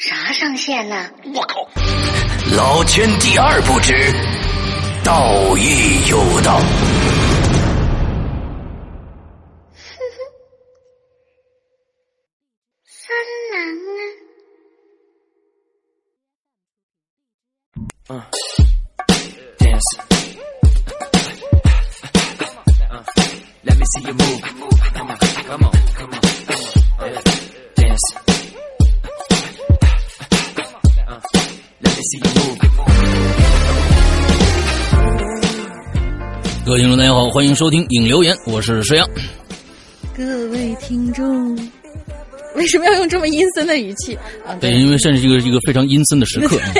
[0.00, 1.10] 啥上线呢？
[1.34, 1.68] 我靠！
[2.56, 3.92] 老千第二不知，
[5.04, 6.58] 道义有道。
[12.86, 13.14] 三
[13.52, 13.60] 郎
[18.08, 18.22] 啊！Uh.
[22.88, 23.04] Uh,
[23.64, 24.40] let me see you move.
[24.40, 25.72] Come on, come on, come on,
[32.10, 32.18] 各
[36.72, 39.08] 位听众，大家好，欢迎收听影留言，我是石阳。
[40.16, 41.56] 各位听众，
[42.56, 44.54] 为什么要用这么阴森的语气啊？
[44.60, 46.58] 对，因为现在是一个一个非常阴森的时刻。
[46.58, 46.72] 啊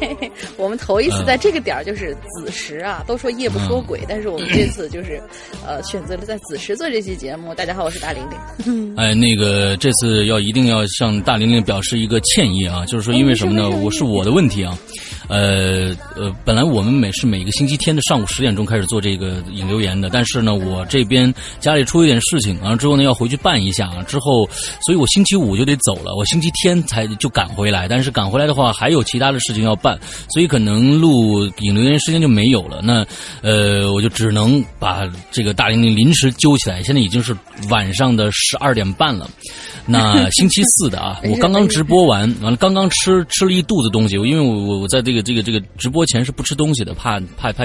[0.56, 5.20] 我们头一次嗯在这个点儿就是子时啊，都说夜不说鬼，但是我们这次就是
[5.66, 7.54] 呃选择了在子时做这期节目。
[7.54, 8.94] 大家好，我是大玲玲。
[8.96, 13.70] 哎，那个这次要一定要向大玲玲表示一个歉意啊，就是说因为什么呢？
[13.70, 14.78] 我是我的问题啊。
[15.26, 24.46] 呃呃，本来我们每是每个星期天的上午十点钟开始做这个引留言的，但是呢，我这边家里出了一点事情，完了之后呢要回去办一下啊，之后，
[24.84, 29.98] 所以我星期五就得走了，我星期天才就赶回来，但是赶回来的话还有其他的事情要办，
[30.30, 32.80] 所以可能录引留言时间就没有了。
[32.82, 33.06] 那
[33.42, 37.36] 呃，我就只能把这个大玲玲临时揪起来，现在已经是
[37.70, 39.28] 晚上的十二点半了。
[39.86, 47.64] 那 星期四的啊，我刚刚直播完，完了刚刚吃吃了一肚子东西，因为我我我在这个这个这个直播前是不吃东西的，怕怕怕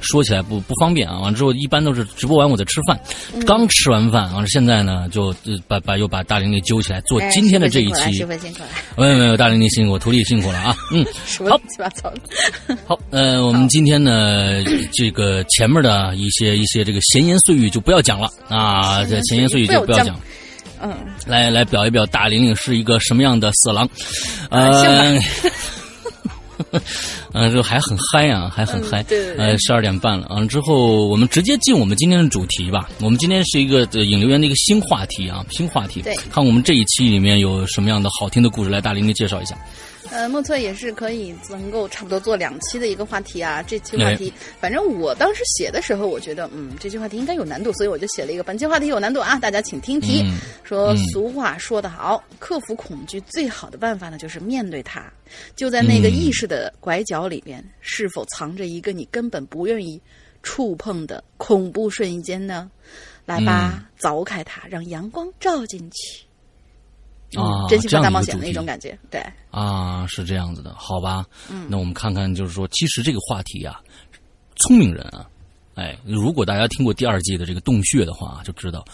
[0.00, 1.18] 说起来不不方便啊。
[1.20, 3.00] 完了之后一般都是直播完我再吃饭，
[3.46, 8.12] 刚吃完饭，完了现在呢就呃把把又把大玲玲揪起来做哎今天的这一期。
[8.12, 8.26] 师。
[8.26, 11.04] 傅辛苦了，没有没有，大玲玲辛苦，徒弟辛苦了啊，嗯。
[11.26, 12.76] 什么乱七八糟的。
[12.86, 14.62] 好，呃，我们今天呢，
[14.92, 20.20] 这个前面的一些一些这个闲言碎语就不要讲了啊，这闲言碎语就不要讲，
[20.82, 20.94] 嗯，
[21.26, 23.88] 来来表一表大玲玲是一个什么样的色狼，
[24.50, 25.18] 啊呃，
[27.32, 29.46] 呃，就还很嗨啊，还很嗨，嗯对对对。
[29.46, 36.14] 呃，十二点半了，完了之后我们直接进我们今天的主题吧，我们今天是一个呃引流员的一个新话题啊，新话题，对。
[36.30, 39.56] 看我们这一期里面有什么样的好听的故事，来大林给介绍一下。
[40.10, 43.62] 呃，莫测也是可以能够差不多做两期的一个话题啊。
[43.62, 50.22] 这期话题，反正我当时写的时候，我觉得嗯，这期话题应该有难度，所以我就写了一个本期话题有难度啊，大家请听题。
[50.24, 55.04] 嗯说嗯俗话说得好，克服恐惧最好的办法呢，就是面对它。
[55.56, 60.00] 就在那个意识的拐角里边，是否藏着一个你根本不愿意
[60.42, 62.70] 触碰的恐怖瞬间呢？
[63.26, 66.23] 来吧，凿开它，让阳光照进去。
[67.42, 69.24] 啊嗯真心话大冒险的的一个主题一种感觉，对。
[69.50, 71.24] 啊，是这样子的，好吧？
[71.50, 73.80] 嗯，那我们看看，就是说，其实这个话题啊，
[74.56, 75.26] 聪明人啊，
[75.74, 78.84] 哎，如果大家听过第二季的这个洞穴的话，就知道，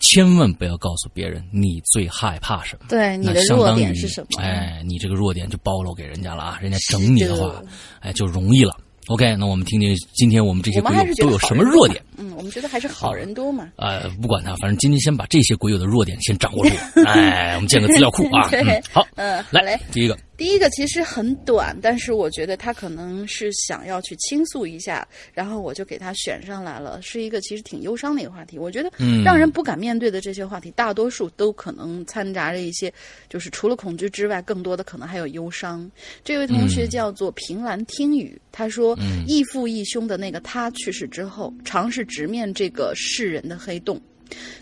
[0.00, 2.86] 千万不要告诉别人你最害怕什么。
[2.88, 4.42] 对你的弱点是什么？
[4.42, 7.62] 哎，你这个弱点就暴露给人家了啊，人家整你的话
[8.00, 8.76] 哎，就容易了。
[9.08, 12.02] OK，那我们听听今天我们这些鬼友都有什么弱点？
[12.16, 13.70] 嗯，我们觉得还是好人多嘛。
[13.76, 16.74] 呃，不管他，反正今天先把这些鬼友的弱点先掌握住。
[17.06, 18.48] 哎，我们建个资料库啊。
[18.90, 19.78] 好，嗯，好来嘞。
[19.92, 28.58] 第一个，第一个其实很短，但是我觉得他可能是想要去倾诉一下，然后我就给他选上来了，是一个其实挺忧伤的一个话题。
[28.58, 32.90] 我觉得嗯让人不敢面对的这些话题，大多数都可能掺杂着一些，
[33.28, 35.90] 就是除了恐惧之外，更多的可能还有忧伤。
[36.24, 44.00] 这位同学嗯叫做平兰听雨，他说说嗯义父义兄的那个他去世之后，尝试直面这个世人的黑洞，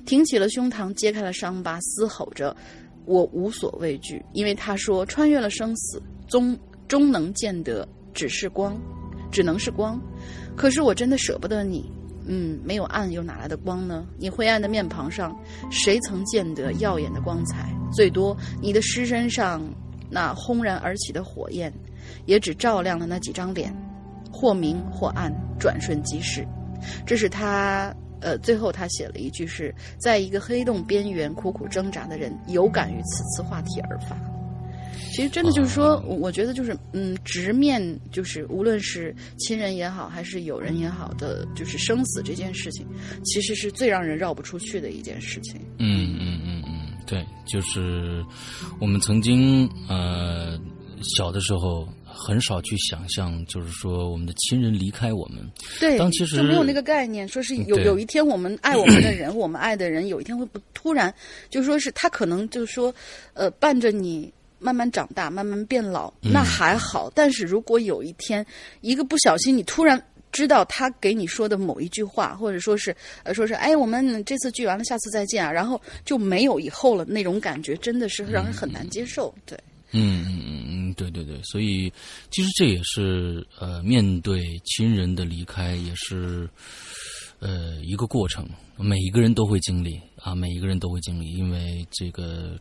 [0.06, 2.56] 挺起了胸膛，揭开了伤疤，嘶吼着
[3.04, 6.58] ：“我无所畏惧，因为他说穿越了生死，终
[6.88, 8.80] 终能见得只是光，
[9.30, 10.00] 只能是光。
[10.56, 11.84] 可是我真的舍不得你。”
[12.24, 14.06] 嗯，没有暗又哪来的光呢？
[14.16, 15.36] 你灰暗的面庞上，
[15.72, 17.68] 谁曾见得耀眼的光彩？
[17.92, 19.60] 最多你的尸身上
[20.08, 21.72] 那轰然而起的火焰，
[22.24, 23.74] 也只照亮了那几张脸，
[24.42, 26.44] 或明或暗，转瞬即逝。
[27.06, 34.16] 这是他，呃，最后他写了一句是：在一个黑洞边缘苦苦挣扎的人，有感于此次话题而发。
[35.12, 37.80] 其实真的就是说，我我觉得就是，嗯，直面
[38.10, 42.84] 就是无论是亲人也好，还是友人也好的，就是生死这件事情，
[43.24, 45.60] 其实是最让人绕不出去的一件事情。
[45.78, 48.24] 嗯嗯嗯嗯，对，就是
[48.80, 50.58] 我们曾经呃
[51.00, 55.38] 小的时候很少去想象，就是说我们的亲人离开我们。
[55.80, 61.12] 对，当其实就没有那个概念，说是有有一天我们爱我们的人， 我们爱的人，有一天会不突然，
[61.50, 62.94] 就说是他可能就是说，
[63.34, 64.32] 呃，伴着你。
[64.64, 67.10] 慢慢长大，慢慢变老，嗯那还好。
[67.16, 68.46] 但是如果有一天，
[68.80, 70.00] 一个不小心，你突然
[70.30, 72.94] 知道他给你说的某一句话，或者说是
[73.24, 79.34] 呃，说是哎，我们这次聚完了，下次再见啊，然后就没有以后了，那种感觉真的是让人很难接受。
[79.44, 79.58] 对，
[79.92, 81.92] 嗯嗯嗯嗯，对对对，所以
[82.30, 86.48] 其实这也是呃，面对亲人的离开，也是
[87.38, 92.58] 呃一个过程，每一个人都会经历啊，每一个人都会经历，因为这个。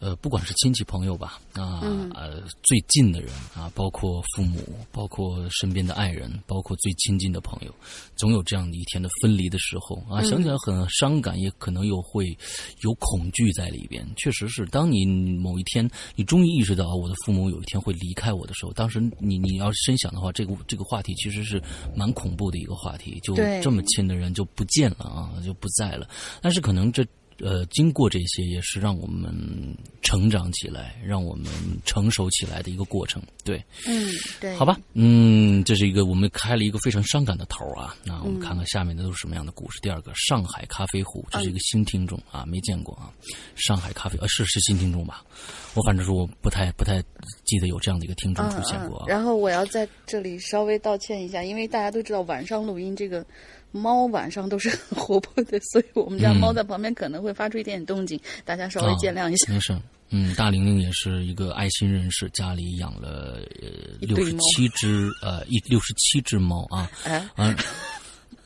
[0.00, 4.58] 呃，不管是亲戚朋友吧，啊，嗯呃，最近的人啊，包括父母，
[4.90, 7.74] 包括身边的爱人，包括最亲近的朋友，
[8.16, 12.26] 总有这样的一天的分离的时候啊，想起来很伤感，也可能又会
[12.82, 14.02] 有恐惧在里边。
[14.16, 21.62] 确实是，当你某一天你终于意识到啊我的父母有一天会离开我的时候，当时你你要深想的话，这个这个话题其实是
[21.94, 26.08] 蛮恐怖的一个话题，就这么亲的人就不见了啊，就不在了。
[26.40, 27.06] 但是可能这。
[27.42, 29.32] 呃，经过这些也是让我们
[30.02, 31.46] 成长起来，让我们
[31.84, 33.22] 成熟起来的一个过程。
[33.44, 34.08] 对，嗯，
[34.40, 37.96] 对，好吧，嗯，这是一个我们开了一个非常伤感的头啊。
[38.04, 39.80] 那我们看看下面的都是什么样的故事。
[39.80, 43.10] 第二个，上海咖啡壶，这是一个新听众啊，没见过啊。
[43.56, 45.24] 上海咖啡，呃，是是新听众吧？
[45.74, 47.02] 我反正是我不太不太
[47.44, 49.04] 记得有这样的一个听众出现过啊。
[49.06, 49.10] 嗯嗯。
[49.10, 53.24] 然后我要在这里稍微道歉一下，因为大家都知道晚上录音这个。
[53.72, 59.52] 猫晚上都是很活泼的，所以我们家猫在旁边可能会发出一点点动静，嗯、大家稍微见谅一下。
[59.52, 59.76] 没事，
[60.10, 63.68] 嗯，大玲玲也是一个爱心人士，家里养了呃
[64.00, 67.56] 六十七只呃一六十七只猫啊，哎，啊。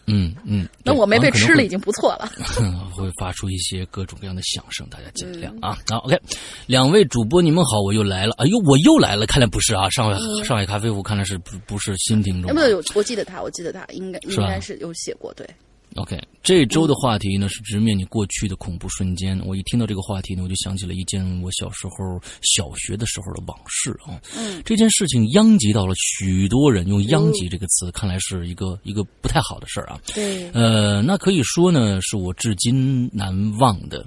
[0.07, 2.31] 嗯嗯，那我没被吃了已经不错了。
[2.95, 5.79] 会发出一些各种各样的响声，大家见谅嗯啊。
[5.89, 6.19] 好，OK，
[6.67, 8.35] 两位主播你们好，我又来了。
[8.39, 12.55] 哎呦，我又来了，看来不是啊，上海、嗯、上海咖啡屋看来是不不是新听众、啊。
[12.55, 15.49] 没有，我记得他，我记得他应该应该是有写过，对。
[15.97, 19.41] OK，这周的话题呢是直面你过去的恐怖瞬间。
[19.47, 24.21] 我一听到这个话题呢，我就想起了一件我小时候小学的时候的往事啊。
[24.37, 30.01] 嗯，这件事情殃及到了许多人，用“殃及”这个词，看来是一个一个不太好的事儿啊。
[30.13, 34.05] 对，呃，那可以说呢，是我至今难忘的。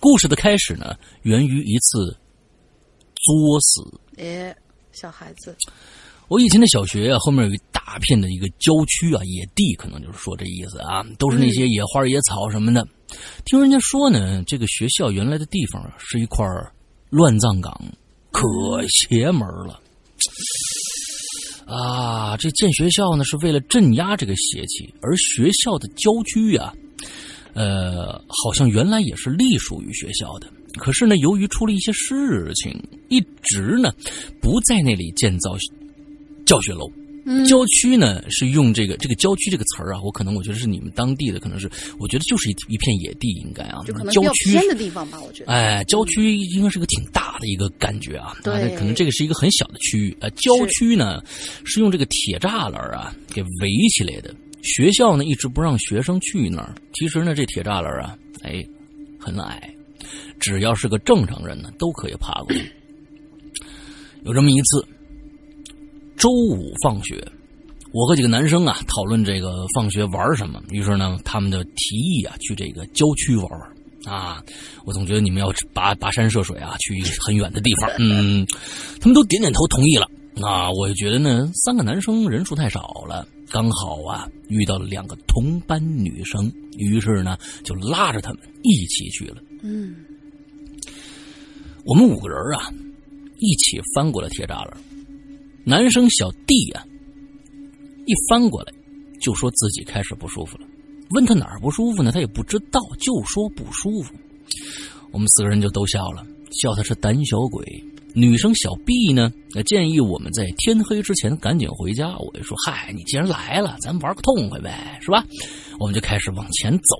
[0.00, 2.16] 故事的开始呢，源于一次
[3.16, 4.00] 作死。
[4.18, 4.54] 哎，
[4.92, 5.56] 小孩子。
[6.34, 12.84] 我以前的小学啊，后面有一大片的一个郊区啊，野地，可能就是说这意思啊，都是那些野花野草什么的。
[13.44, 16.44] 听人家说呢，这个学校原来的地方啊，是一块
[17.08, 17.72] 乱葬岗，
[18.32, 18.48] 可
[18.88, 19.80] 邪门了。
[21.66, 26.74] 啊，这建学校呢是为了镇压这个邪气，而学校的郊区啊，
[27.52, 30.48] 呃，好像原来也是隶属于学校的。
[30.78, 32.76] 可是呢，由于出了一些事情，
[33.08, 33.92] 一直呢
[34.42, 35.56] 不在那里建造。
[36.44, 36.90] 教学楼，
[37.48, 45.50] 郊区呢是用这个这个郊区这个词儿啊，我可能我觉得是你们当地的，可能是我觉得就是一一片野地，应该啊，就可能郊区偏的地方吧，我觉得。
[45.50, 50.16] 哎，郊区应该是个挺大的一个感觉啊，对，可能这个是一个很小的区域。
[50.20, 51.22] 呃，郊区呢
[51.64, 56.74] 是用这个铁栅栏啊给围起来的，学校呢一直不让学生去那儿。
[56.92, 58.62] 其实呢，这铁栅栏啊，哎，
[59.18, 59.74] 很矮，
[60.38, 62.70] 只要是个正常人呢都可以爬过去。
[64.24, 64.86] 有这么一次。
[66.16, 67.22] 周五放学，
[67.92, 70.62] 我和几个男生啊讨论这个放学玩什么。
[70.70, 74.42] 于是呢，他们就提议啊去这个郊区玩玩啊。
[74.84, 77.90] 我总觉得你们要跋跋山涉水啊，去很远的地方。
[77.98, 78.46] 嗯，
[79.00, 80.08] 他们都点点头同意了。
[80.42, 89.36] 啊，我就觉得呢，三个男生人数太少了，刚好啊遇到了两个同班女生，于是呢就拉着他们一起去了。
[89.62, 89.94] 嗯，
[91.84, 92.68] 我们五个人啊
[93.38, 94.76] 一起翻过了铁栅栏。
[95.64, 96.84] 男生小弟啊，
[98.06, 98.72] 一翻过来
[99.20, 100.66] 就说自己开始不舒服了。
[101.10, 102.12] 问他哪儿不舒服呢？
[102.12, 104.14] 他也不知道，就说不舒服。
[105.10, 107.64] 我们四个人就都笑了，笑他是胆小鬼。
[108.14, 109.32] 女生小 B 呢，
[109.66, 112.16] 建议我们在天黑之前赶紧回家。
[112.18, 115.24] 我就说：“嗨，你既然来了，咱玩个痛快呗，是吧？”
[115.80, 116.96] 我们就开始往前走。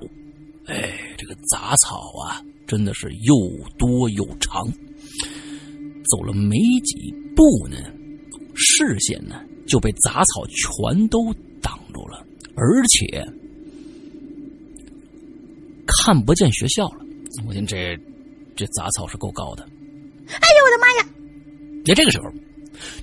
[0.65, 3.35] 哎，这个杂草啊，真的是又
[3.77, 4.65] 多又长。
[6.11, 7.77] 走了没几步呢，
[8.55, 13.23] 视线呢就被杂草全都挡住了，而且
[15.85, 17.05] 看不见学校了。
[17.47, 17.97] 我听这
[18.55, 19.63] 这杂草是够高的。
[20.27, 21.07] 哎呦我的妈呀！
[21.85, 22.31] 在这个时候，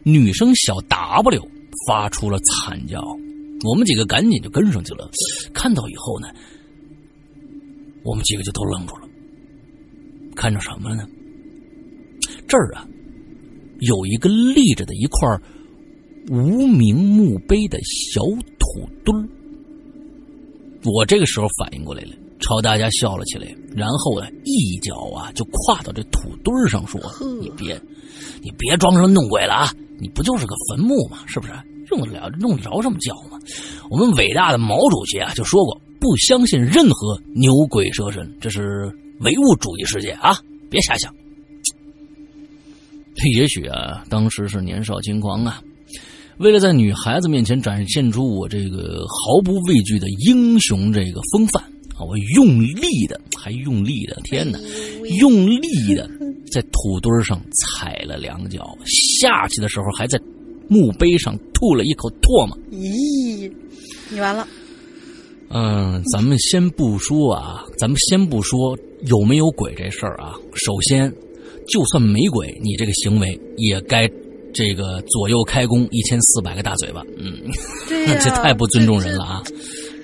[0.03, 1.49] 女生小 W
[1.87, 3.01] 发出了惨叫，
[3.65, 5.09] 我们几个赶紧就跟上去了。
[5.53, 6.29] 看到以后呢，
[8.03, 9.09] 我们几个就都愣住了，
[10.35, 11.07] 看着什么了呢？
[12.49, 12.89] 这儿啊，
[13.87, 15.29] 有一个立着的一块
[16.31, 18.21] 无名墓碑的小
[18.59, 19.29] 土墩儿。
[20.85, 22.11] 我这个时候反应过来了，
[22.41, 27.01] 朝大家笑了起来，然后呢，一脚啊就跨到这土墩儿上，说
[27.41, 27.81] ：“你别，
[28.41, 29.75] 你别装神弄鬼了啊！
[29.99, 31.19] 你不就是个坟墓吗？
[31.27, 31.53] 是不是？
[31.91, 33.39] 用得了用得着这么叫吗？
[33.91, 40.39] 我们伟大的毛主席啊就说过，不相信任何牛鬼蛇神，这是唯物主义世界啊！
[40.71, 41.13] 别瞎想。
[43.35, 45.63] 也许啊，当时是年少轻狂啊，
[46.39, 51.63] 为了在女孩子面前展现出我这个毫不畏惧的英雄这个风范
[51.95, 54.59] 啊，我用力的，还用力的，天哪，
[55.21, 56.09] 用力的
[56.51, 58.77] 在土堆上踩了两脚，
[59.21, 60.19] 下去的时候还在
[60.69, 62.59] 墓碑上吐了一口唾沫。
[62.71, 63.53] 咦，
[64.09, 64.47] 你完了。
[65.55, 70.33] 嗯，咱们先不说啊，咱们先不说有没有鬼这事儿啊。
[70.55, 71.13] 首先，
[71.67, 74.09] 就算没鬼，你这个行为也该
[74.55, 77.03] 这个左右开弓一千四百个大嘴巴。
[77.19, 77.33] 嗯，
[77.89, 79.43] 对呀、 这太不尊重人了啊，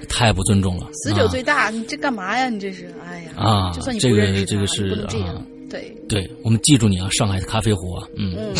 [0.08, 0.88] 太不尊重了。
[0.92, 2.48] 死者最大，你这干嘛呀？
[2.48, 8.34] 你这是，哎呀，啊就算你这个这个是啊，对，对，我们记住你啊，上海的咖啡壶啊，嗯。
[8.36, 8.54] 嗯，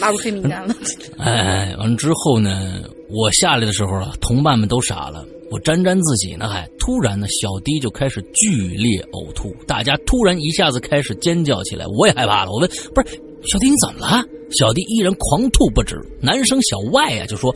[0.00, 0.74] 拉入黑名单了。
[1.18, 5.24] 哎，完了之后呢，我下来的时候啊，同伴们都傻了。
[5.50, 12.52] 我沾沾自喜呢，还突然呢，小迪就开始剧烈呕吐，大家突然一下子开始尖叫起来，我也害怕了。
[12.52, 14.24] 我问：“不是小迪你怎么了？”
[14.56, 16.00] 小迪依然狂吐不止。
[16.22, 17.52] 男生小外呀、就说：“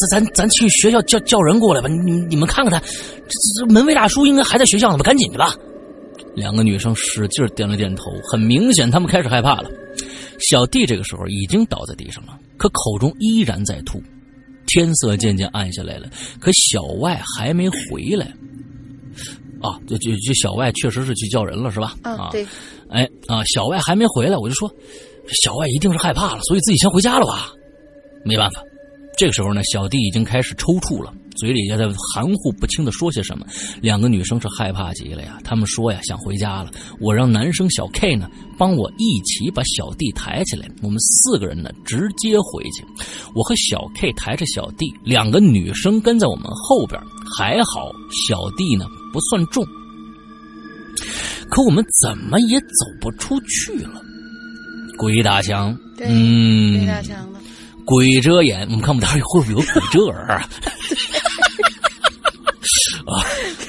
[0.00, 5.02] 咱咱咱咱去学校叫叫人过来吧，你你们看看他，这这门卫大叔应该还在学校呢吧？
[5.02, 5.52] 赶紧的吧。”
[6.36, 9.68] 两个女生使劲点了点头，很明显，他们开始害怕了。
[10.48, 14.00] 小弟这个时候已经倒在地上了，可口中依然在吐。
[14.72, 16.08] 天色渐渐暗下来了，
[16.40, 18.26] 可小外还没回来。
[19.62, 21.94] 啊，就就就小外确实是去叫人了，是吧？
[22.02, 22.46] 啊，对，
[22.88, 24.72] 哎啊，小外还没回来，我就说，
[25.42, 27.52] 小外一定是害怕了，所以自己先回家了吧？
[28.24, 28.62] 没办法，
[29.18, 33.46] 这个时候呢，小弟已经开始抽搐了，嘴里也在含糊不清的说些什么。
[33.80, 36.70] 两个女生是害怕极了呀，她们说呀想回家了。
[37.00, 42.84] 我让男生小 K 呢帮我一起把小弟抬起来，我们四个人呢直接回去。
[43.34, 47.00] 我和小 K 抬着小弟，两个女生跟在我们后边，
[47.36, 47.90] 还好
[48.28, 49.64] 小弟呢不算重。
[51.48, 54.00] 可我们怎么也走不出去了。
[54.98, 57.40] 鬼打墙，嗯，鬼打墙了。
[57.86, 60.48] 鬼遮眼，我们看我们待会儿会不会有鬼遮耳啊？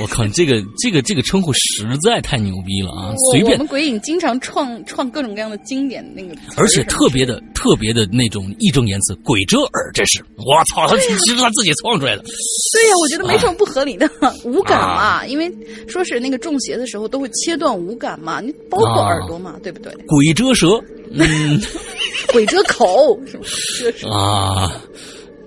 [0.01, 0.03] 啊！
[0.03, 3.13] 我靠，这个这个这个称呼实在太牛逼了啊！
[3.31, 12.23] 随便我们鬼影经常创创各种各样的经典那个而且特别的特别的那种义正言辞，鬼遮耳，这是我操，他其实他自己创出来的。
[12.23, 14.09] 对呀、我觉得没什么不合理的。
[14.43, 15.51] 无感嘛，因为
[15.87, 19.93] 说是那个中邪的时候都会切断无感嘛，你包括啊耳朵嘛，对不对？
[20.07, 20.81] 鬼遮舌，
[21.11, 21.61] 嗯
[22.33, 23.43] 鬼遮口是吧？
[23.79, 24.81] 遮舌啊，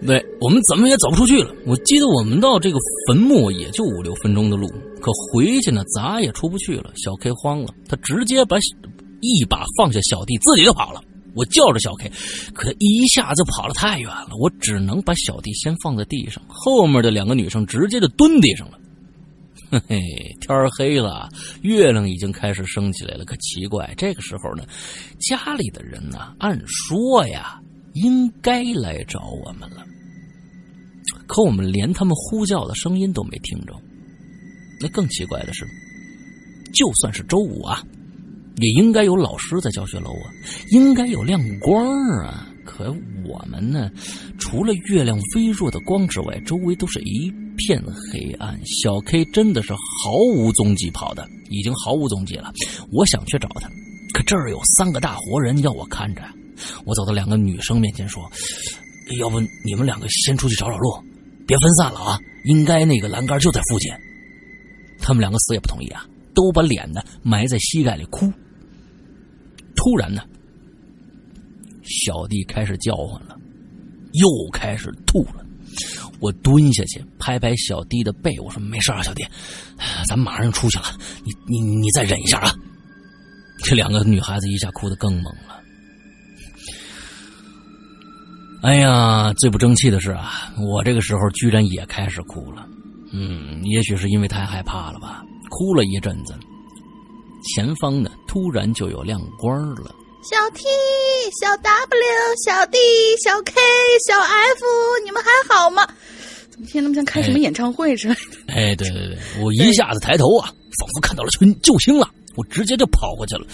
[0.06, 1.54] 对我们怎么也走不出去了。
[1.66, 4.68] 我记得我们到这个坟墓也就五六分钟的路，
[5.00, 6.92] 可回去呢咋也出不去了。
[6.96, 8.58] 小 K 慌了，他直接把
[9.20, 11.00] 一把放下小弟，自己就跑了。
[11.34, 12.12] 我叫着小 K，
[12.54, 18.78] 可他一下子跑得太远了，我只能把小弟先放在地上，后面的两个女生直接就蹲地上了。
[19.70, 19.98] 嘿嘿，
[20.40, 21.28] 天黑了，
[21.62, 23.24] 月亮已经开始升起来了。
[23.24, 24.64] 可奇怪，这个时候呢，
[25.18, 27.58] 家里的人呢，按说呀，
[27.94, 29.84] 应该来找我们了，
[31.26, 33.74] 可我们连他们呼叫的声音都没听着。
[34.80, 35.64] 那更奇怪的是，
[36.72, 37.82] 就算是周五啊，
[38.56, 40.30] 也应该有老师在教学楼啊，
[40.70, 41.86] 应该有亮光
[42.18, 42.48] 啊。
[42.66, 42.90] 可
[43.26, 43.90] 我们呢，
[44.38, 48.58] 除了月亮微弱的光之外，周围都是一片黑暗。
[48.64, 52.52] 小 K 真的是毫无踪迹跑的，已经毫无踪迹了。
[52.90, 53.68] 我想去找他，
[54.14, 56.22] 可这儿有三个大活人要我看着。
[56.86, 58.30] 我走到两个女生面前说
[59.20, 60.90] ：“要不你们两个先出去找找路，
[61.46, 62.18] 别分散了啊！
[62.44, 63.90] 应该那个栏杆就在附近。
[64.98, 68.30] 他们两个死也不同意啊，都把脸呢埋在膝盖里哭。
[69.76, 70.22] 突然呢，
[71.82, 73.36] 小弟开始叫唤了，
[74.12, 75.44] 又开始吐了。
[76.20, 79.26] 我蹲下去拍拍小弟的背，我说：“没事啊，小弟，
[80.08, 80.84] 咱马上出去了，
[81.24, 82.54] 你你你再忍一下啊。”
[83.64, 85.60] 这两个女孩子一下哭得更猛了。
[88.64, 92.66] 哎呀，最不争气的是啊，我这个时候居然也开始哭了。
[93.12, 96.34] 嗯，也许是因为太害怕了吧，哭了一阵子，
[97.54, 99.94] 前方呢突然就有亮光了。
[100.22, 100.64] 小 T、
[101.38, 101.66] 小 W、
[102.46, 102.78] 小 D、
[103.22, 103.52] 小 K、
[104.08, 104.64] 小 F，
[105.04, 105.86] 你们还好吗？
[106.50, 108.14] 怎么听那么像开什么演唱会似的？
[108.46, 110.46] 哎，对对对， 我一下子抬头啊，
[110.80, 113.46] 仿佛看到了群救星了，我直接就跑过去了，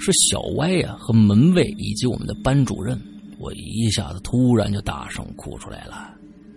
[0.00, 3.00] 是小歪呀和门卫以及我们的班主任。
[3.38, 6.10] 我一下子突然就大声哭出来了，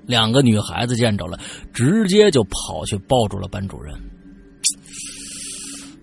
[0.05, 1.39] 两个女孩子见着了，
[1.73, 3.93] 直接就跑去抱住了班主任。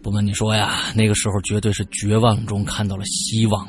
[0.02, 3.66] 不瞒你说呀，那个时候绝对是绝望中看到了希望，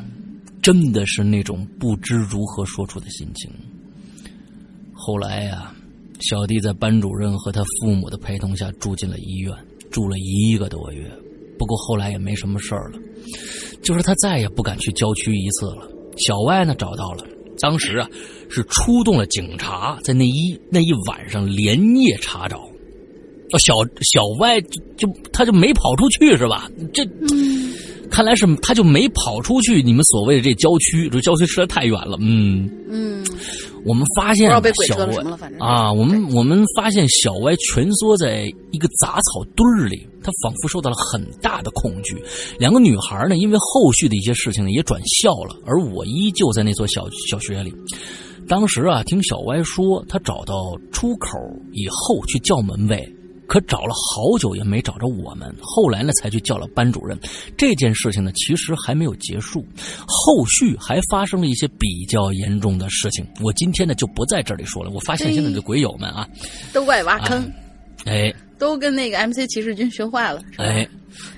[0.62, 3.50] 真的是那种不知如何说出的心情。
[4.94, 5.74] 后来呀，
[6.20, 9.52] 小弟在班主任和他父母的陪同下住进了医院，
[9.90, 11.12] 住了一个多月。
[11.58, 13.00] 不过后来也没什么事儿了，
[13.82, 15.90] 就是他再也不敢去郊区一次了。
[16.18, 17.24] 小歪呢找到了，
[17.60, 18.10] 当时啊
[18.50, 22.58] 是出动了警察，在那一那一晚上连夜查找。
[22.58, 26.70] 哦，小小歪就就他就没跑出去是吧？
[26.94, 27.02] 这，
[28.12, 29.82] 看来是他就没跑出去。
[29.82, 32.18] 你们所谓的这郊区，这郊区实在太远了。
[32.20, 33.26] 嗯嗯，
[33.88, 35.16] 我们发现小歪
[35.60, 42.22] 啊，我们我们发现小歪蜷缩在一个杂草堆儿里，他仿佛受到了很大的恐惧。
[42.60, 47.74] 两个女孩呢，因为后续的一些事情呢，也转校了，而我依旧在那所小小学里。
[48.48, 51.38] 当时啊，听小歪说，他找到出口
[51.72, 52.98] 以后去叫门卫，
[53.48, 55.54] 可找了好久也没找着我们。
[55.62, 57.18] 后来呢，才去叫了班主任。
[57.58, 59.66] 这件事情呢，其实还没有结束，
[60.06, 63.26] 后续还发生了一些比较严重的事情。
[63.42, 64.92] 我今天呢就不在这里说了。
[64.92, 66.28] 我发现现在的鬼友们啊，
[66.74, 67.52] 都怪挖坑，
[68.06, 70.42] 哎都跟那个 MC 骑士军学坏了？
[70.58, 70.88] 哎，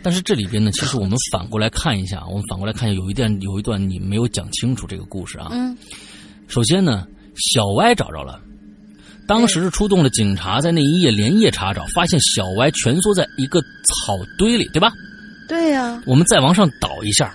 [0.01, 5.49] 但是这里边呢，其实我们反过来看一下，我们反过来看一下，有一段有一段你没有讲清楚这个故事啊。
[5.51, 5.77] 嗯，
[6.47, 8.41] 首先呢，小歪找着了。
[9.29, 14.91] 当时出动了警察，在那一夜连夜查找，发现小歪蜷缩在一个草堆里，对吧？
[15.47, 17.31] 对呀、我们再往上倒一下，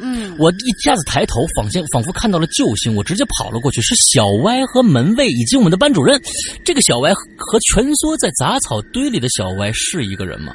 [0.00, 6.20] 嗯，我一下子抬头，仿现仿佛看到了救星，我直接跑了过去，是小歪和门卫以及我们的班主任。
[6.64, 10.52] 这个小歪和蜷缩在杂草堆里的小歪是一个人吗？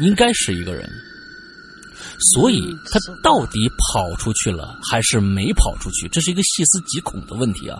[0.00, 0.90] 应该是一个人。
[2.34, 6.08] 所以他到底跑出去了还是没跑出去？
[6.08, 7.78] 这是一个细思极恐的问题啊。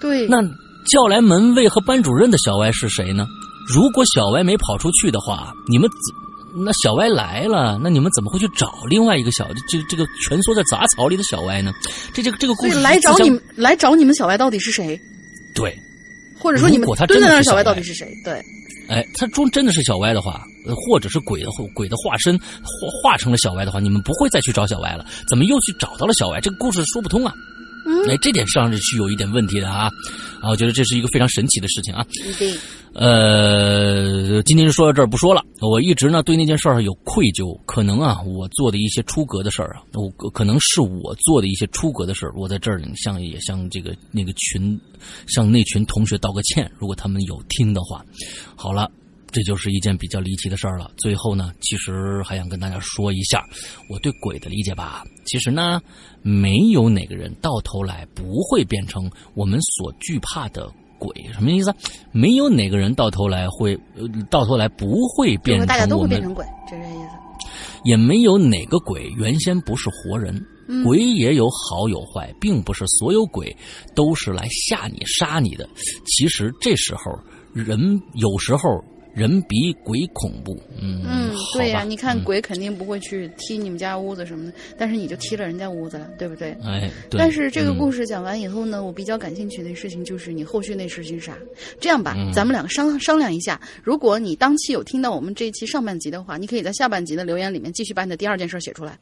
[0.00, 3.26] 对，那叫来门卫和班主任的小歪是谁呢？
[3.68, 11.70] 如果小歪没跑出去的话，你们怎那小歪来了，那你们怎么会去找另外一个小这这个蜷缩在杂草里的小歪呢？
[12.12, 14.98] 这这个这个故事来找你们来找你们小歪到底是谁？
[15.54, 15.72] 对，
[16.36, 18.12] 或者说你们如果他真的蹲在那小歪是小歪到底是谁？
[18.24, 18.42] 对，
[18.88, 22.44] 哎，他中真的是小歪的话，呃或者是鬼的鬼的化身化
[23.02, 25.04] 化成了小歪的话，你们不会再去找小歪了。
[25.28, 26.40] 怎么又去找到了小歪？
[26.40, 27.32] 这个故事说不通啊。
[27.86, 29.90] 嗯哎，这点上是是有一点问题的啊，
[30.40, 32.04] 啊，我觉得这是一个非常神奇的事情啊。
[32.24, 32.56] 一定
[32.92, 35.44] 呃，今天就说到这儿不说了。
[35.60, 44.78] 我一直呢对那件事儿有愧疚，可能啊我做的一些出格的事儿啊，我可能是我做的一些出格的事儿，我在这儿向也向这个那个群，
[45.28, 48.04] 向那群同学道个歉，如果他们有听的话。
[48.56, 48.90] 好了。
[49.32, 50.90] 这就是一件比较离奇的事儿了。
[50.96, 53.44] 最后呢，其实还想跟大家说一下
[53.88, 55.04] 我对鬼的理解吧。
[55.24, 55.80] 其实呢，
[56.22, 61.14] 没有哪个人到头来不会变成我们所惧怕的鬼。
[61.32, 61.74] 什么意思？
[62.12, 67.48] 没有哪个人到头来会，呃，到头来不会变成就是大家都会变成鬼，就这意思。
[67.84, 70.34] 也没有哪个鬼原先不是活人。
[70.72, 73.56] 嗯鬼也有好有坏，并不是所有鬼
[73.92, 75.68] 都是来吓你、杀你的。
[76.06, 77.18] 其实这时候，
[77.52, 78.80] 人有时候
[79.14, 80.60] 人比鬼恐怖。
[80.80, 86.56] 嗯嗯，对呀、吧你看嗯鬼肯定不会去踢你们家屋子什么的，但是你就踢了人家屋子了，对不对？
[86.64, 91.36] 哎，对但是这个故事，讲完以后呢，我比较感兴趣的事情就是你后续那事情是啥？
[91.80, 98.98] 这样吧，嗯咱们两个商商量一下，如果你当期有听到我们这一期上半集的话，你可以在下半集的留言里面继续把你的第二件事写出来，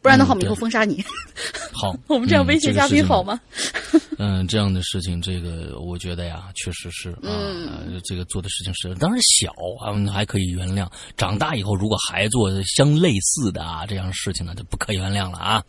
[0.00, 1.04] 不然的话，我们以后封杀你。
[1.72, 3.22] 好， 我们这样威胁嘉宾好？
[3.22, 3.40] 吗？
[4.20, 10.90] 嗯这样的事情，这个我觉得呀，确实是啊，嗯这个做的事情是，当然小啊，还可以原谅。
[11.16, 15.62] 长大以后，如果还做相类似的啊这样的事情呢，就不可原谅了啊。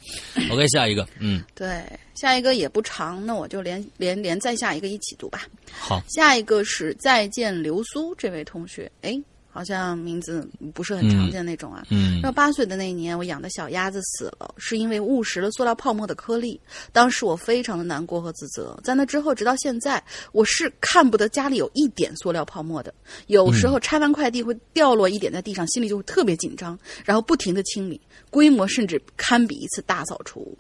[0.50, 1.84] OK，下一个，嗯，对，
[2.16, 5.44] 下一个也不长，那我就连连连再下一个一起读吧。
[5.80, 9.14] 好，下一个是再见流苏这位同学，哎，
[9.52, 11.86] 好像名字不是很常见那种啊。
[11.90, 16.60] 嗯到八岁的那一年，我养的小鸭子死了，是因为误食了塑料泡沫的颗粒。
[16.92, 18.80] 当时我非常的难过和自责。
[18.84, 22.94] 在那之后，直到现在，我是看不得家里有一点塑料泡沫的。
[23.28, 30.58] 有时候拆完快递会掉落一点在地上，心里就会特别紧张，然后不停的清理，规模甚至堪比一次大扫除。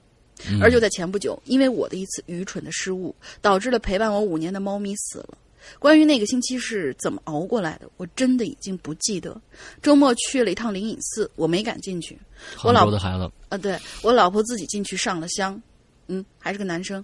[0.62, 5.38] 而就在前不久，因为我的一次愚蠢的失误，导致了陪伴我五年的猫咪死了。
[5.78, 9.39] 关于那个星期是怎么熬过来的，我真的已经不记得。
[9.82, 12.17] 周末去了一趟灵隐寺，我没敢进去。
[12.58, 15.62] 我杭老婆的孩子，呃，对我老婆自己进去上了香，
[16.08, 17.04] 嗯，还是个男生。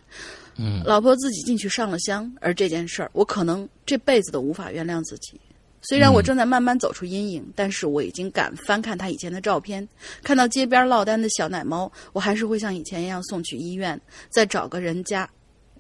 [0.58, 5.40] 嗯，老婆自己进去上了香，而这件事儿，我可能这辈子都无法原谅自己。
[5.88, 9.88] 虽然我正在慢慢走出阴影，但是我已经敢翻看他以前的照片，
[10.24, 14.00] 看到街边落单的小奶猫，我还是会像以前一样送去医院，
[14.32, 15.30] 再找个人家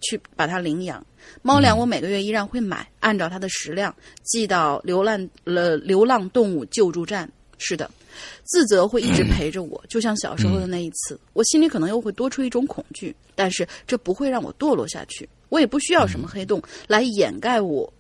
[0.01, 1.05] 去把它领养。
[1.41, 7.29] 猫粮我每个月依然会买，按照它的食量寄到流浪了流浪动物救助站。
[7.57, 7.89] 是的，
[8.43, 15.27] 自责会一直陪着我，就像小时候的那一次，我心里可能又会多出一种恐惧，但是这不会让我堕落下去。
[15.47, 17.91] 我也不需要什么黑洞来掩盖我，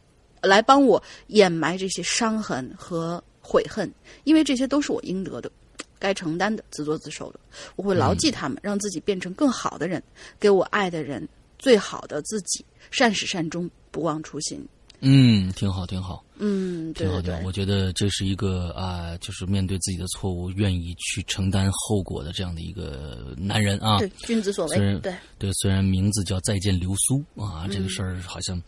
[0.41, 3.89] 来帮我掩埋这些伤痕和悔恨，
[4.25, 5.49] 因为这些都是我应得的。
[5.97, 7.39] 该承担的，自作自受的，
[7.77, 10.03] 我会牢记他们，让自己变成更好的人，
[10.37, 11.25] 给我爱的人
[11.65, 14.63] 最好的自己，善始善终，不忘初心。
[14.99, 16.23] 嗯，挺好，挺好。
[16.37, 17.39] 嗯，对挺好，挺好。
[17.39, 23.97] 对对，我觉得这是一个啊、就是面对自己的错误，愿意去承担后果的这样的一个男人啊。
[23.97, 28.61] 对，君子所为对，对，虽然名字叫再见流苏啊，这个事儿好像，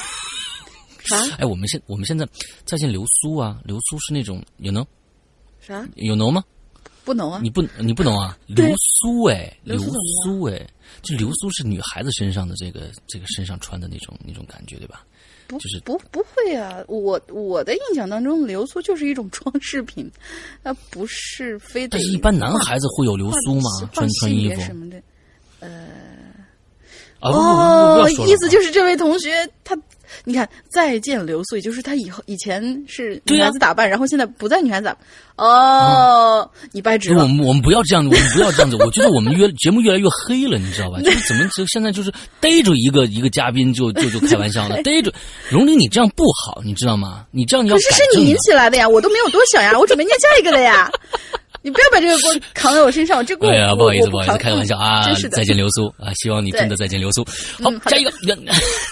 [1.04, 2.26] 啥哎，我们现我们现在
[2.64, 4.82] 再见流苏啊，流苏是那种有能
[5.60, 6.42] 啥有能吗？
[7.10, 7.50] 不能啊你？
[7.50, 8.38] 不你不能啊？
[8.46, 9.92] 流苏哎，流流
[10.22, 10.64] 苏哎，
[11.02, 15.04] 这流苏是女孩子身上的这个这个身上穿的那种那种感觉，对吧？
[15.48, 16.78] 不就是不不会啊！
[16.86, 20.08] 我我的印象当中，流苏就是一种装饰品，
[20.62, 21.98] 那不是非得。
[21.98, 23.68] 但是，一般男孩子会有流苏吗？
[23.92, 25.02] 穿穿衣服什么的。
[27.20, 29.76] 哦意思就是这位同学他，
[30.24, 35.02] 你看再见流苏，也就是他以后以前是女孩子打扮，然后现在不在女孩子打扮。
[35.36, 37.22] 哦，你掰直了。
[37.22, 38.76] 我们我们不要这样子，我们不要这样子。
[38.76, 41.00] 我觉得我们越 节目越来越黑了，你知道吧？
[41.02, 45.12] 就是怎么就现在就是逮着一个一个嘉宾就就就开玩笑了， 逮着
[45.48, 47.24] 荣玲你这样不好，你知道吗？
[47.30, 50.90] 你这样要可是是你引起来的呀，我都没有多想呀，我准备念下一个了呀。
[51.62, 55.04] 你不要把这个锅扛在我身上，这锅哎呀，我不好意思，不好意思，开个玩笑啊！
[55.08, 56.12] 真是的再见流苏 啊！
[56.14, 57.22] 希望你真的再见流苏。
[57.62, 58.12] 好嗯，好的下一个，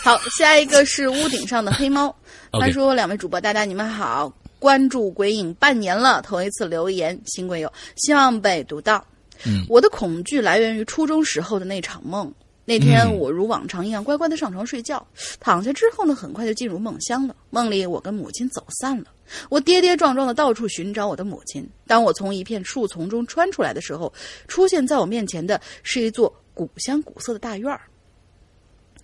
[0.04, 2.14] 好，下一个是屋顶上的黑猫。
[2.52, 9.04] 他说：“两位主播，大家你们好，关注鬼影半年了，头一次留言，新鬼友，希望被读到。
[9.46, 12.32] 嗯我的恐惧来源于初中时候的那场梦。
[12.64, 15.06] 那天嗯我如往常一样乖乖的上床睡觉，
[15.40, 17.34] 躺下之后呢，很快就进入梦乡了。
[17.50, 19.04] 梦里我跟母亲走散了，
[19.48, 21.68] 我跌跌撞撞的到处寻找我的母亲。
[21.86, 24.12] 当我从一片树丛中穿出来的时候，
[24.46, 27.80] 出现在我面前的是一座古香古色的大院儿。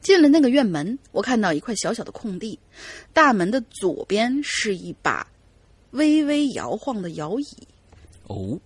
[0.00, 2.58] 进了那个院门，我看到一块小小的空地，
[3.14, 5.26] 大门的左边是一把
[5.92, 7.46] 微微摇晃的摇椅，
[8.26, 8.60] 哦，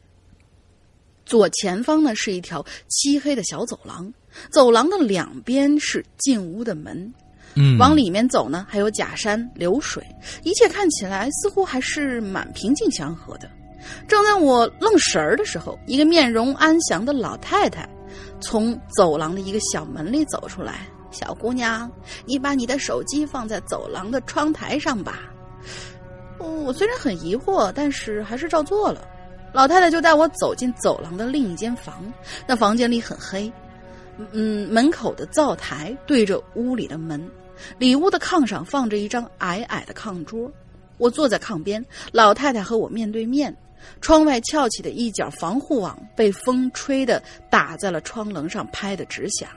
[1.25, 4.13] 左前方呢是一条漆黑的小走廊，
[4.51, 7.15] 走廊的两边是进屋的门。
[7.55, 10.05] 嗯，往里面走呢，还有假山、流水，
[10.43, 13.49] 一切看起来似乎还是蛮平静祥和的。
[14.07, 17.89] 正在我愣神儿的时候，一个面容安详的老太太
[18.41, 20.81] 从走廊的一个小门里走出来。
[21.11, 21.91] 小姑娘，
[22.27, 25.21] 你把你的手机放在走廊的窗台上吧。
[26.39, 29.01] 我虽然很疑惑，但是还是照做了。
[29.53, 32.13] 老太太就带我走进走廊的另一间房，
[32.47, 33.51] 那房间里很黑，
[34.33, 37.27] 嗯，门口的灶台对着屋里的门，
[37.79, 40.51] 里屋的炕上放着一张矮矮的炕桌，
[40.97, 43.55] 我坐在炕边，老太太和我面对面。
[44.01, 49.49] 窗外翘起的一角防护网被风吹得打在了窗棱上，拍得直响。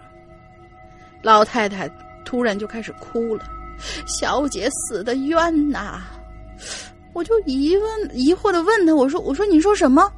[1.23, 1.89] 老太太
[2.23, 3.43] 突然就开始哭了，
[4.05, 6.01] 小姐死的冤呐！
[7.13, 10.09] 我就疑问疑惑的问她：“我说我说你说什么？”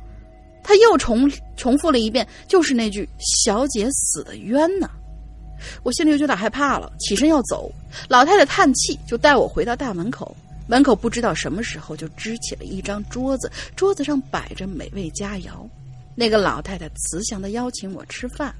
[0.61, 3.07] 她又重重复了一遍，就是那句
[3.43, 4.89] “小姐死的冤呐”。
[5.84, 7.71] 我心里就有点害怕了，起身要走。
[8.08, 10.36] 老太太叹气，就带我回到大门口。
[10.67, 15.67] 门口不知道什么时候就支起了一张桌子，桌子上摆着美味佳肴。
[16.15, 18.54] 那个老太太慈祥的邀请我吃饭，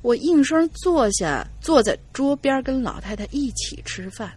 [0.00, 4.32] 我应声坐下，坐在桌边跟老太太一起吃饭。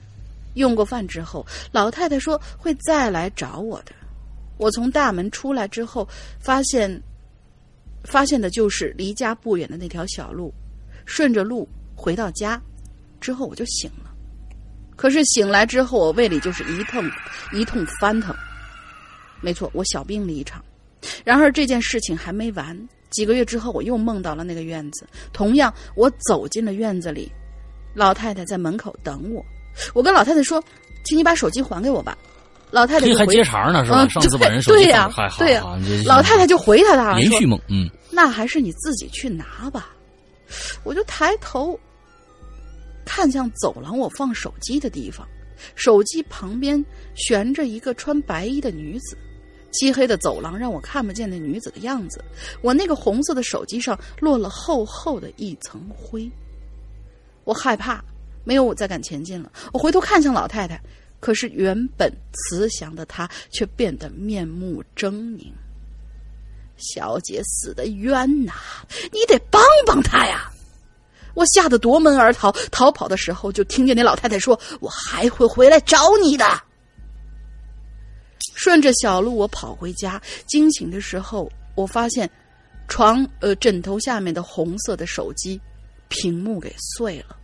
[0.53, 3.91] 用过饭之后，老太太说会再来找我的。
[4.57, 6.07] 我从大门出来之后，
[6.39, 7.01] 发现
[8.03, 10.53] 发现的就是离家不远的那条小路，
[11.05, 12.61] 顺着路回到家，
[13.19, 14.11] 之后我就醒了。
[14.95, 17.03] 可是醒来之后，我胃里就是一痛
[17.51, 18.35] 一痛翻腾。
[19.41, 20.63] 没错，我小病了一场。
[21.23, 22.77] 然而这件事情还没完，
[23.11, 25.07] 几个月之后，我又梦到了那个院子。
[25.33, 27.31] 同样，我走进了院子里，
[27.93, 29.43] 老太太在门口等我。
[29.93, 30.63] 我跟老太太说
[31.03, 32.17] ：“请你把手机还给我吧。”
[32.71, 34.03] 老太太还接茬呢是吧？
[34.03, 35.63] 嗯上次把人手机对呀对呀
[36.05, 39.94] 老太太就回他他了连续梦，嗯，那还是你自己去拿吧。
[40.83, 41.79] 我就抬头
[43.05, 45.27] 看向走廊，我放手机的地方，
[45.75, 46.83] 手机旁边
[47.15, 49.17] 悬着一个穿白衣的女子。
[49.71, 52.23] 漆黑的走廊让我看不见那女子的样子，
[52.61, 56.31] 我那个红色的手机上落了厚厚的一层灰。
[57.43, 58.01] 我害怕，
[58.45, 59.51] 没有我再敢前进了。
[59.73, 60.81] 我回头看向老太太，
[61.19, 65.51] 可是原本慈祥的她却变得面目狰狞。
[66.77, 68.53] 小姐死的冤呐、
[69.11, 70.51] 你得帮帮她呀！
[71.33, 76.45] 我吓得夺门而逃，逃跑的时候就听见那老太太说：“我还会回来找你的。”
[78.55, 80.21] 顺着小路，我跑回家。
[80.47, 82.29] 惊醒的时候，我发现
[82.87, 85.59] 床呃枕头下面的红色的手机
[86.07, 87.35] 屏幕给碎了。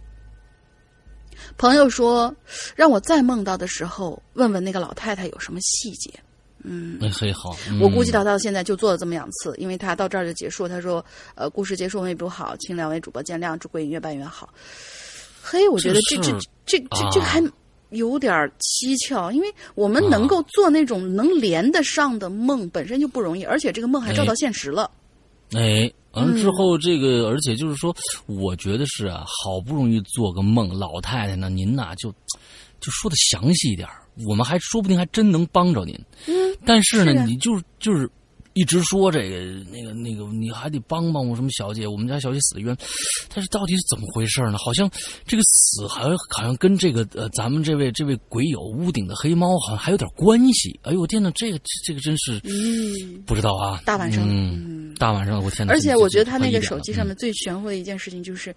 [1.57, 2.33] 朋友说，
[2.75, 6.17] 让我再梦到的时候，问问那个老太太有什么细节。
[6.63, 10.67] 嗯，那很好，我估计到他到现在就做了这么两次，因为他到这儿就结束。
[10.67, 11.03] 他说
[11.35, 14.49] ：“呃，故事结束未必不好，请两位主播见谅，祝鬼影越办越好。”
[15.43, 16.31] 嘿，我觉得这这
[16.65, 17.41] 这这这还
[17.89, 24.89] 有点蹊跷，因为我们能够做那种能连得上的梦本身就不容易，而且这个梦还照到哎现实了。
[25.53, 27.93] 哎，完了之嗯后，这个、而且就是说，
[28.27, 32.11] 我觉得是啊，好不容易做个梦，老太太呢，您呐就
[32.79, 35.93] 就说的详细一点儿我们还说不定还真能帮着您。
[36.27, 36.33] 嗯，
[36.65, 38.09] 但是呢，你就就是
[38.53, 39.37] 一直说这个
[39.71, 42.75] 那个那个，你还得帮帮我什么小姐，我们家小姐死的冤，
[43.33, 44.57] 但是到底是怎么回事呢？
[44.57, 44.91] 好像
[45.25, 50.77] 这个死好像好像跟这个呃咱们这位这位鬼友屋顶的黑猫好像还有点关系。
[50.83, 55.71] 哎呦我天呐，这个这个真是嗯，不知道啊，大晚上，嗯，大晚上我天呐！
[55.71, 58.53] 而且我觉得他那个手机上面最玄乎的一件事情就是，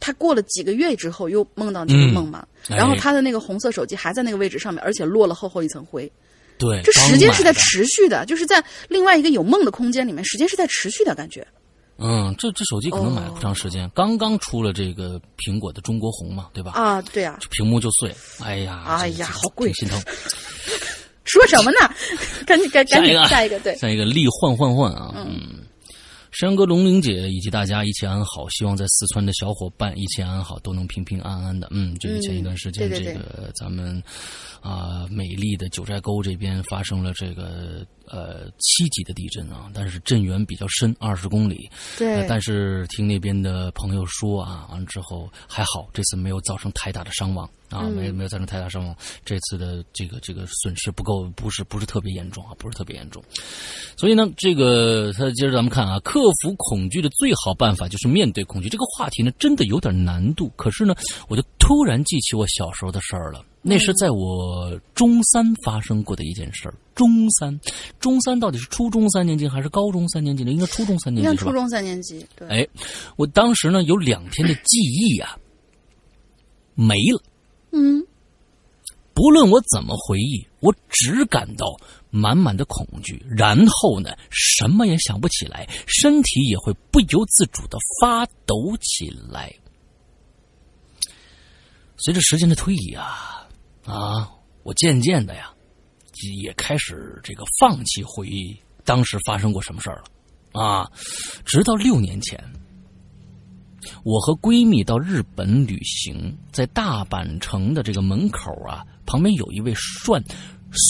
[0.00, 6.10] 他过了几个月之后又梦到这个梦嘛，哎然后他的那个红色手机还在那个位置上面，而且落了厚厚一层灰。
[6.58, 11.46] 对，这时间是在持续的，就是在另外一个有梦的空间里面，时间是在持续的感觉。
[11.98, 16.72] 嗯，这这手机可能买了不长时间，刚刚出了这个苹果的中国红嘛，对吧？
[16.72, 20.00] 啊，对啊，这屏幕就碎，哎呀，哎呀好贵挺心疼。
[21.24, 21.94] 说什么呢？
[22.46, 25.57] 赶紧赶赶紧下一个，下一个，对，下一个力换换换啊，嗯。
[26.30, 31.68] 山哥、龙玲姐以及大家一切安好，希望在四川的小伙伴一切安好，都能平平安安的。
[31.70, 34.02] 嗯，就是前一段时间，对对这个咱们
[34.60, 41.70] 啊、美丽的九寨沟这边发生了这个呃七级的地震啊，但是震源比较深，二十公里。
[41.96, 48.96] 对呃但是听那边的朋友说啊，完了之后还好，这次没有造成太大的伤亡啊，嗯没没有造成太大伤亡。
[49.24, 53.22] 这次的这个这个损失不够，不是不是特别严重啊，不是特别严重。
[53.96, 58.68] 所以呢，这个他接着咱们看啊，克服恐惧的最好办法就是面对恐惧。
[58.68, 60.48] 这个话题呢，真的有点难度。
[60.56, 60.94] 可是呢，
[61.28, 63.44] 我就突然记起我小时候的事儿了。
[63.62, 66.74] 那是在我中三发生过的一件事儿。
[66.94, 67.58] 中三，
[68.00, 70.50] 中三到底是初中三年级还是高中三年级呢？
[70.50, 71.30] 应该初中三年级？
[71.30, 72.68] 应该初中三年级，对，哎，
[73.16, 75.38] 我当时呢有两天的记忆啊
[76.74, 77.22] 没了。
[77.70, 78.04] 嗯，
[79.14, 81.66] 不论我怎么回忆，我只感到
[82.10, 89.54] 满满的恐惧，然后呢，什么也想不起来，身体也会不由自主的发抖起来。
[91.98, 93.37] 随着时间的推移啊，
[93.88, 94.28] 啊，
[94.64, 95.50] 我渐渐的呀，
[96.42, 99.96] 也开始这个放弃回忆当时发生过什么事儿
[100.52, 100.90] 了，啊，
[101.44, 102.38] 直到六年前。
[104.04, 110.22] 我和闺蜜到日本旅行，在大阪城的这个门口啊，旁边有一位算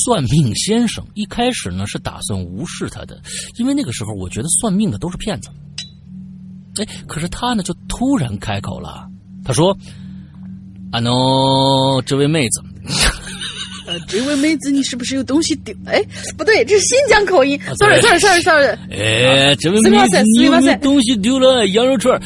[0.04, 1.06] 算命先生。
[1.14, 3.22] 一开始呢是打算无视他的，
[3.58, 5.50] 因为那个时候我觉得算命的都是骗子。
[6.76, 9.08] 哎，可是他呢就突然开口了，
[9.44, 9.76] 他说
[10.91, 12.61] ：“啊喏，这位妹子，
[13.87, 15.75] 呃，这位妹子，你是不是有东西丢？
[15.85, 16.01] 哎，
[16.37, 21.67] 不对，这是新疆口音啊对，sorry，sorry，sorry，sorry，哎，这位妹子，すみません你有没有すみません东西丢了？
[21.67, 22.21] 羊肉串儿。”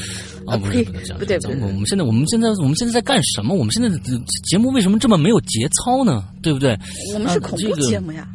[0.48, 3.54] 啊，不是，呸不是这样，不对咱们不对我们现在，我们现在，我们现在在干什么？
[3.54, 4.00] 我们现在的
[4.46, 6.24] 节目为什么这么没有节操呢？
[6.42, 6.74] 对不对？
[7.14, 8.26] 我们是恐怖啊这个节目呀。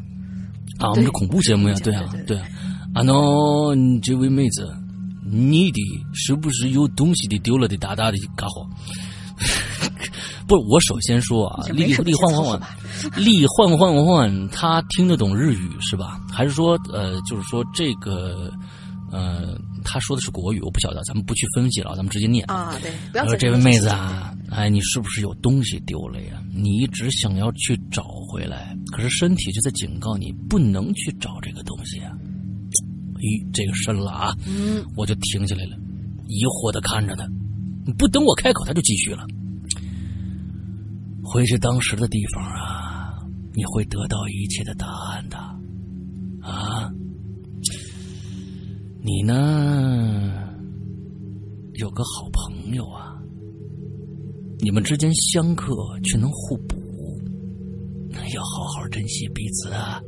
[0.79, 2.45] 啊，我们是对恐怖节目呀，对对啊，对对对啊。
[2.93, 4.69] 啊喏，你这位妹子，
[5.25, 5.81] 你的
[6.13, 8.67] 是不是有东西的丢了的大大的家伙？
[10.48, 12.62] 不，我首先说啊，丽丽换换换
[13.18, 16.20] 丽 换换换，他听得懂日语是吧？
[16.32, 18.52] 还是说呃，就是说这个
[19.12, 22.46] 呃，他说的是国语，我不晓得，咱们不去分析了，咱们直接念。
[22.50, 26.42] 啊，对，不要他说：“这位妹子啊，哎，你是不是有东西丢了呀？
[26.54, 32.12] 你一直想要去找回来，可是身体就在警告你不能去找这个东西啊。”
[33.20, 34.36] 咦，这个深了啊！
[34.46, 35.76] 嗯，我就停下来了，
[36.28, 37.28] 疑惑的看着他。
[37.98, 39.26] 不等我开口，他就继续了
[41.32, 43.14] ：“回去当时的地方啊，
[43.54, 45.38] 你会得到一切的答案的。
[46.42, 46.90] 啊，
[49.04, 50.34] 你呢，
[51.74, 53.16] 有个好朋友啊。”
[54.60, 56.76] 你们之间相克却能互补，
[58.34, 60.02] 要好好珍惜彼此啊！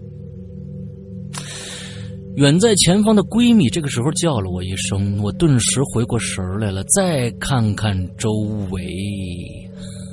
[2.36, 8.32] 远在前方的闺蜜这个时候叫了我一声，我顿时回过神来了，再看看周
[8.72, 8.84] 围，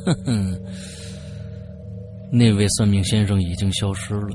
[0.04, 0.60] 哼哼，
[2.30, 4.28] 那位算命先生已经消失了。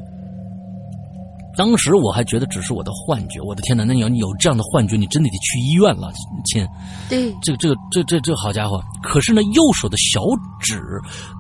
[1.58, 3.84] 当时我还觉得只是我的幻觉，我的天哪！
[3.84, 6.10] 那你要你有这样的幻觉，你真的得去医院了，
[6.46, 6.66] 亲。
[7.10, 8.82] 对，这个这个这这这好家伙！
[9.04, 10.22] 可是呢，右手的小
[10.62, 10.82] 指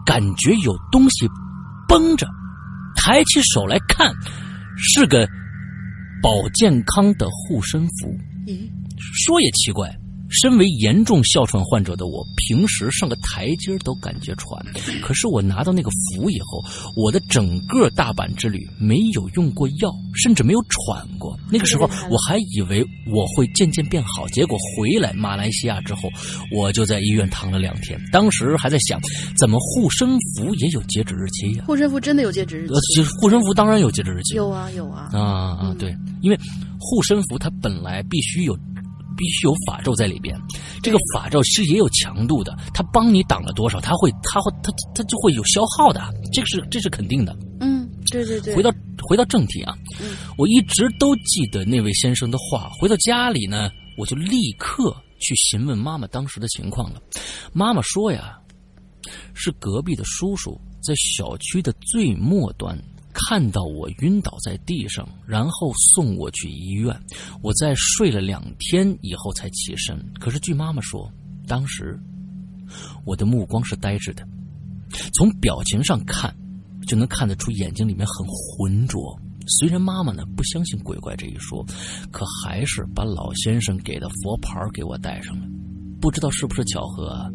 [0.05, 1.25] 感觉有东西
[1.87, 2.27] 绷着，
[2.97, 4.13] 抬起手来看，
[4.75, 5.25] 是个
[6.21, 8.13] 保健康的护身符。
[8.47, 8.67] 嗯，
[9.25, 9.89] 说也奇怪，
[10.31, 14.63] 身为严重哮喘患者的我，平时上个台阶都感觉喘，
[15.01, 16.63] 可是我拿到那个符以后，
[16.95, 21.37] 我的整个大阪之旅没有用过药，甚至没有喘过。
[21.51, 22.81] 那个时候我还以为
[23.13, 26.09] 我会渐渐变好，结果回来马来西亚之后，
[26.55, 27.99] 我就在医院躺了两天。
[28.11, 28.99] 当时还在想，
[29.37, 32.95] 怎么护身符也有截止日期呀、护身符真的有截止日呃，期？
[32.95, 35.19] 就是护身符当然有截止日期，有啊有啊，啊
[35.59, 36.39] 啊，对，因为
[36.79, 38.57] 护身符它本来必须有，
[39.21, 40.35] 必须有法咒在里边，
[40.81, 46.01] 这个法咒是也有强度的，它帮你挡了多少，它会，它会，它它就会有消耗的，
[46.33, 47.37] 这个是这是肯定的。
[47.59, 48.73] 嗯，对对对，回到
[49.07, 52.71] 回到正题啊，嗯我一直都记得那位先生的话。
[52.79, 56.99] 回到家里呢，我就立刻去询问妈妈当时的情况了。
[57.53, 58.39] 妈妈说呀，
[59.35, 62.75] 是隔壁的叔叔在小区的最末端
[63.13, 66.99] 看到我晕倒在地上，然后送我去医院。
[67.41, 69.97] 我在睡了两天以后才起身。
[70.19, 71.11] 可是据妈妈说，
[71.47, 71.99] 当时
[73.05, 74.27] 我的目光是呆滞的，
[75.13, 76.35] 从表情上看。
[76.87, 79.15] 就能看得出眼睛里面很浑浊。
[79.47, 81.63] 虽然妈妈呢不相信鬼怪这一说，
[82.11, 85.45] 可还是把老先生给的佛牌给我带上了。
[86.01, 87.29] 不知道是不是巧合啊？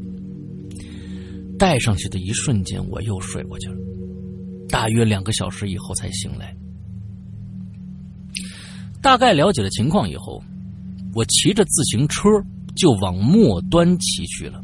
[1.58, 3.76] 戴上去的一瞬间，我又睡过去了。
[4.68, 6.55] 大约两个小时以后才醒来。
[9.02, 10.42] 大概了解了情况以后，
[11.14, 12.29] 我骑着自行车
[12.74, 14.61] 就往末端骑去了。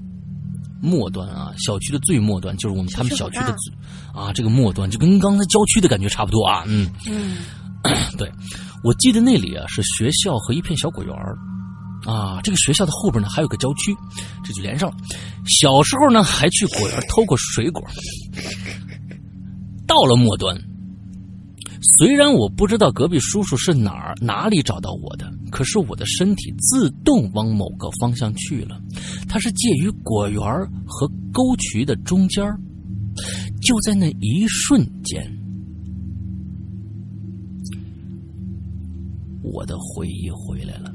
[0.81, 3.73] 末端啊，小区的最末端就是我们他们小区的最
[4.13, 6.65] 啊，这个末端就跟刚才郊区的感觉差不多啊。
[6.67, 7.37] 嗯，嗯，
[8.19, 8.29] 对，
[8.83, 11.39] 我记得那里啊是学校和一片小果园儿
[12.05, 12.41] 啊。
[12.43, 13.95] 这个学校的后边呢还有个郊区，
[14.43, 14.97] 这就连上了。
[15.47, 17.81] 小时候呢还去果园偷过水果。
[19.87, 20.57] 到了末端，
[21.99, 28.81] 虽然我不知道隔壁叔叔是哪儿哪里找到我的，可是我的身体自动往某个方向去了。
[29.29, 30.43] 它是介于果园
[30.87, 32.45] 和沟渠的中间
[33.63, 35.23] 就在那一瞬间，
[39.43, 40.91] 我的回忆回来了。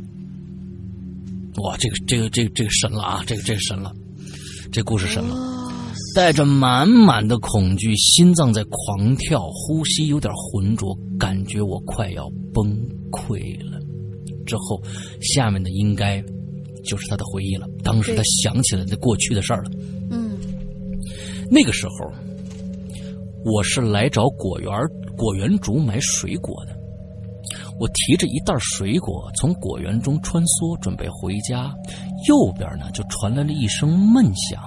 [1.64, 3.24] 哇，这个这个这个这个神了啊！
[3.26, 3.92] 这个这个神了，
[4.72, 5.67] 这故事神了。
[6.18, 12.76] 哦带着满满的恐惧，心脏在狂跳，呼吸有点浑浊，感觉我快要崩
[13.12, 13.80] 溃了。
[14.48, 14.82] 之后，
[15.22, 16.20] 下面的应该
[16.84, 17.68] 就是他的回忆了。
[17.84, 19.70] 当时他想起了那过去的事儿了。
[20.10, 20.36] 嗯
[21.52, 22.12] 那个时候，
[23.46, 24.72] 我是来找果园
[25.16, 26.76] 果园主买水果的。
[27.80, 31.72] 我提着一袋水果从果园中穿梭，准备回家。
[32.28, 34.60] 右边呢，就传来了一声闷响，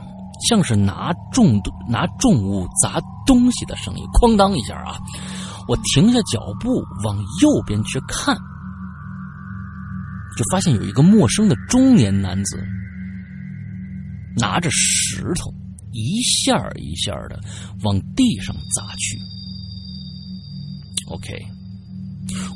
[0.48, 4.98] 像是拿重拿重物砸东西的声音，哐当一下啊！
[5.68, 8.36] 我停下脚步，往右边去看，
[10.36, 12.62] 就发现有一个陌生的中年男子
[14.36, 15.52] 拿着石头。
[15.92, 17.40] 一下一下的
[17.82, 19.18] 往地上砸去。
[21.08, 21.34] OK，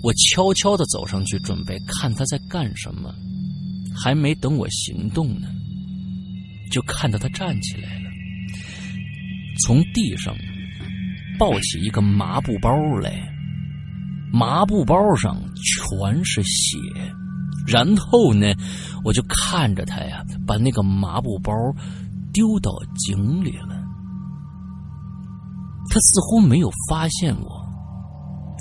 [0.05, 3.13] 我悄悄的走上去，准备看他在干什么。
[3.93, 5.49] 还没等我行动呢，
[6.71, 8.11] 就看到他站起来了，
[9.65, 10.35] 从地上
[11.39, 13.13] 抱起一个麻布包来。
[14.33, 16.77] 麻布包上全是血。
[17.67, 18.53] 然后呢，
[19.05, 21.53] 我就看着他呀，把那个麻布包
[22.33, 23.81] 丢到井里了。
[25.89, 27.54] 他似乎没有发现我。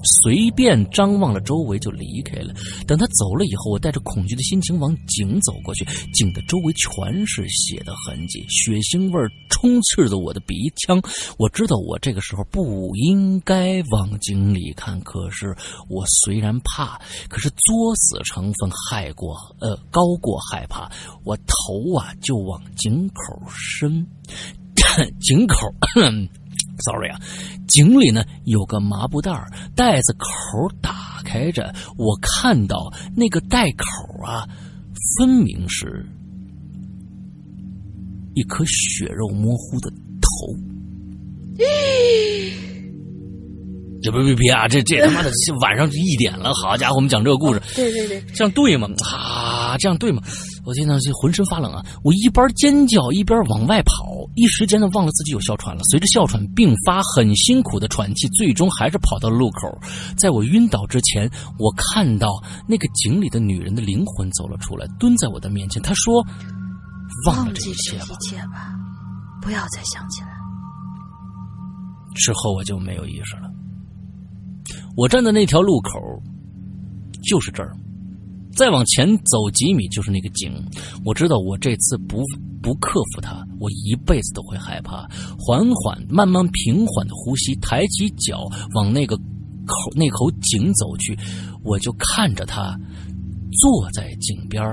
[0.04, 2.54] 随便张望了周围就离开了。
[2.88, 11.01] 等他走了以后，我带着恐惧的心情往井走过去，井的周围全是血的痕迹，血腥味充斥着我的鼻腔。
[11.38, 15.56] 我知道我这个时候不应该往井里看，可是
[15.89, 16.99] 我虽然怕，
[17.30, 20.91] 可是作死成分害过呃高过害怕，
[21.24, 24.06] 我头啊就往井口伸，
[25.22, 25.74] 井口。
[26.80, 27.19] Sorry 啊，
[27.67, 29.32] 井里呢有个麻布袋
[29.76, 30.28] 袋子口
[30.82, 34.47] 打开着，我看到那个袋口啊，
[35.17, 36.05] 分明是
[38.34, 40.57] 一颗血肉模糊的头。
[44.01, 44.67] 这别别别啊！
[44.67, 48.89] 这这他妈的晚上一点了，好家伙，我们讲这个故事，对对对，这样对吗？
[49.15, 50.21] 啊，这样对吗？
[50.66, 51.84] 我听到，这浑身发冷啊！
[52.03, 55.82] 我一边尖叫一边往外跑，一时间呢忘了自己有哮喘了。
[55.91, 59.78] 随着哮喘并发，很辛苦的喘气，最终还是跑到了路口。
[60.18, 65.82] 在我晕倒之前，我看到那个井里的女人的灵魂走了出来，蹲在我的面前。
[65.82, 66.26] 她说
[67.28, 68.16] ：“忘了这一切吧。
[68.22, 68.74] 切吧，
[69.41, 70.30] 不要再想起来。”
[72.16, 73.51] 之后我就没有意识了。
[74.95, 75.99] 我站在那条路口
[77.22, 77.76] 就是这儿。
[78.56, 80.54] 再往前走几米就是那个井，
[81.04, 82.24] 我知道我这次不
[82.62, 85.08] 不克服它，我一辈子都会害怕。
[85.39, 91.18] 缓缓、慢慢、平缓的呼吸，抬起脚往那个口那口井走去，
[91.64, 92.78] 我就看着他
[93.62, 94.64] 坐在井边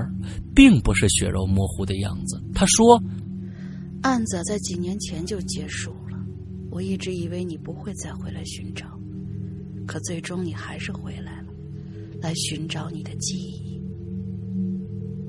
[0.53, 2.39] 并不是血肉模糊的样子。
[2.53, 3.01] 他说
[4.03, 6.17] ：“案子在几年前就结束了，
[6.69, 8.85] 我一直以为你不会再回来寻找，
[9.87, 11.47] 可最终你还是回来了，
[12.21, 13.70] 来寻找你的记忆。”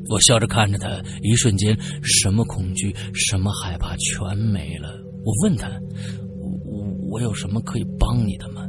[0.08, 0.88] 我笑着看着他，
[1.22, 4.90] 一瞬间，什么恐惧、什么害怕全没了。
[5.24, 5.68] 我问他
[6.66, 8.66] ：“我我有什么可以帮你的吗？”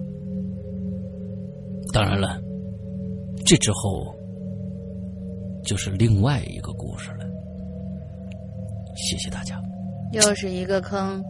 [1.91, 2.39] 当然了，
[3.45, 4.13] 这之后
[5.65, 7.25] 就是另外一个故事了。
[8.95, 9.59] 谢谢大家。
[10.11, 11.23] 又是一个坑，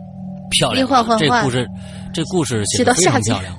[0.51, 0.85] 漂亮！
[0.85, 1.67] 换换换这故事，
[2.13, 3.55] 这故事写的非常漂亮。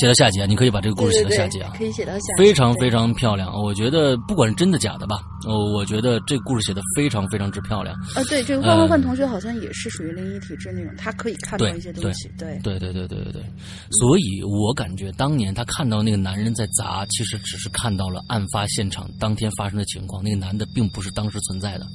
[0.00, 1.72] 写到下集啊，你可以把这个故事写到下集啊。
[1.76, 7.94] 可以写到下集，非常非常漂亮，我觉得不管是真的假的吧，哦，我觉得这故事写的非常非常之漂亮。
[8.14, 13.42] 啊，对，这个换换换同学好像也是属于灵异体质那种，他可以看到一些东西，对，对对对对对对，
[13.90, 21.86] 所以我感觉当年他看到那个男人在砸，其实只是看到了案发现场当天发生的情况，那个男的并不是当时存在的。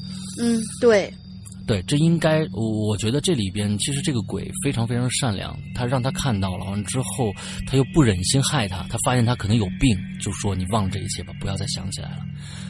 [0.41, 1.13] 嗯，对，
[1.69, 7.31] 对，这应该，我觉得这里边其实这个鬼非常非常善良，他让他看到了，完了之后
[7.67, 12.23] 他又不忍心害他，他发现他可能有病，就说你忘了这一切吧，不要再想起来了。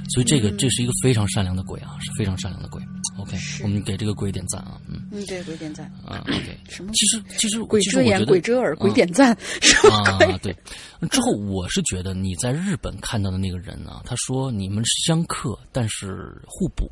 [0.10, 2.82] 所以这个、嗯这是一个非常善良的鬼啊，是非常善良的鬼。
[3.18, 6.57] OK，我们给这个鬼点赞啊，嗯嗯，对，鬼点赞，啊，OK。
[6.70, 10.28] 什么其实其实鬼遮眼、鬼遮耳、鬼啊点赞，什么鬼？
[10.28, 10.55] 啊，对。
[11.10, 16.89] 之后我是觉得你在日本看到的那个人啊，他说你们是相克，但是互补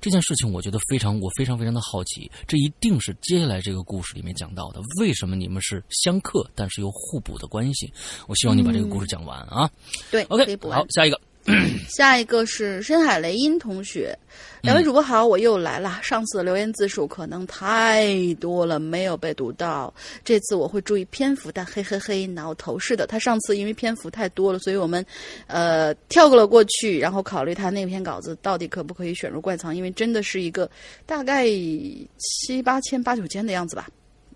[0.00, 7.92] 这件事情，我觉得非常，我非常非常的好奇，这一定是接下来这个故事里面讲到的，为什么你们是相克，但是又互补的关系？
[8.26, 9.70] 我希望你把这个故事讲完啊。
[10.10, 11.18] 对 OK，好，下一个。
[11.96, 14.16] 下一个是深海雷音同学，
[14.62, 16.00] 两位主播好，我又来了。
[16.02, 19.92] 上次留言字数可能太多了，没有被读到。
[20.24, 23.06] 这次我会注意篇幅，但嘿嘿嘿，挠头是的。
[23.06, 25.04] 他上次因为篇幅太多了，所以我们
[25.46, 30.68] 呃跳过了过去，然后考虑他那篇稿子到底可不可以选入怪藏，因为真的是一个
[31.06, 33.88] 大概七八千、八九千的样子吧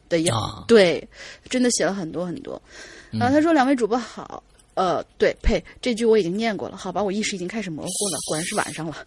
[0.09, 1.07] 的样，啊对，
[1.49, 2.63] 真的写了很多很多。
[3.11, 4.43] 然后他说：“两位主播好。”
[4.75, 8.97] 呃，对，呸，这句我已经念过了，好吧，我意识已经开始模糊了，果然是晚上了。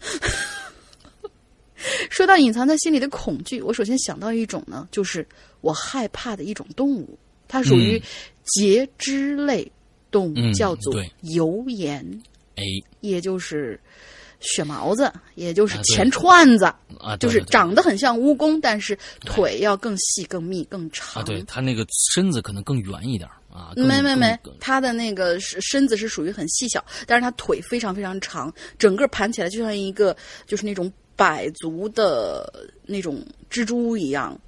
[2.10, 5.26] 说到隐藏在心里的恐惧，我首先想到一种呢，就是
[5.60, 8.02] 我害怕的一种动物，它属于嗯
[8.44, 9.70] 节肢类
[10.10, 12.22] 动物，嗯叫做对油盐，
[12.56, 12.64] 哎
[13.00, 13.78] 也就是
[14.40, 16.64] 血毛子，也就是啊对钱串子，
[16.98, 21.22] 啊，就是长得很像蜈蚣，但是腿要更细、更密、更长。
[21.22, 23.72] 啊，对它那个身子可能更圆一点啊。
[23.76, 34.38] 没没没更，它的那个是身子是属于很细小，但是它腿非常非常长，整个盘起来就像一个就是那种百足的那种蜘蛛一样。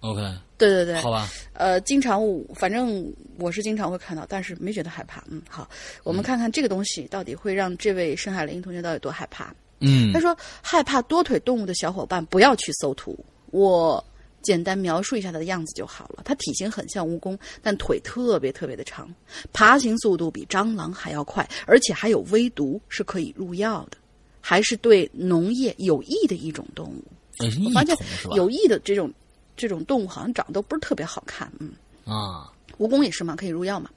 [0.00, 0.20] OK，
[0.58, 5.24] 对对对，好吧，呃，经常我反正我是经常会看到，但是没觉得害怕。
[5.30, 5.68] 嗯，好，
[6.02, 9.52] 我们看看这个东西到底会让这位深海雷音同学到底多害怕。
[9.80, 13.18] 嗯他说，害怕多腿动物的小伙伴不要去搜图。
[13.50, 14.02] 我
[14.44, 16.22] 简单描述一下它的样子就好了。
[16.24, 19.12] 它体型很像蜈蚣，但腿特别特别的长，
[19.52, 23.96] 爬行速度比蟑螂还要快，而且还有微毒，是可以入药的，
[24.40, 27.02] 还是对农业有益的一种动物。
[27.38, 27.96] 哎我发现？
[28.36, 29.12] 有益的这种
[29.56, 31.72] 这种动物好像长得都不是特别好看，嗯。
[32.04, 33.90] 啊，蜈蚣也是嘛，可以入药嘛。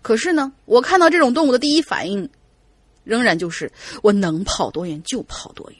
[0.00, 2.28] 可是呢，我看到这种动物的第一反应，
[3.04, 3.70] 仍然就是
[4.02, 5.78] 我能跑多远就跑多远。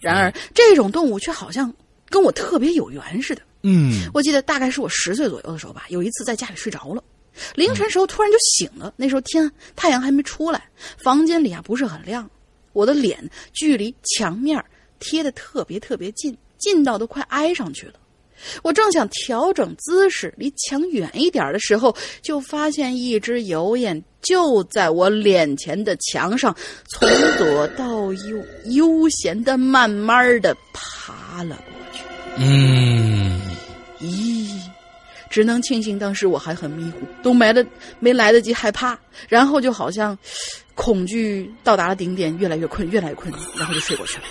[0.00, 1.74] 然而，这种动物却好像
[2.10, 3.42] 跟我特别有缘似的。
[3.66, 7.02] 嗯我记得大概是我十岁左右的时候吧，有一次在家里睡着了，
[7.54, 8.92] 凌晨时候突然就醒了。
[8.96, 12.30] 那时候天太阳还没出来，房间里啊不是很亮，
[12.74, 14.62] 我的脸距离墙面
[15.00, 17.94] 贴的特别特别近，近到都快挨上去了。
[18.62, 26.54] 我正想调整姿势离墙远一点的时候，就发现一只油烟就在我脸前的墙上，
[26.90, 27.08] 从
[27.38, 31.58] 左到右悠闲的、慢慢的爬了。
[32.36, 33.40] 嗯，
[34.00, 34.73] 咦，
[35.34, 37.66] 只能庆幸当时我还很迷糊，都没得
[37.98, 38.96] 没来得及害怕，
[39.28, 40.16] 然后就好像
[40.76, 44.24] 恐惧到达了顶点，越来越困，越来越困，然后就睡过去了。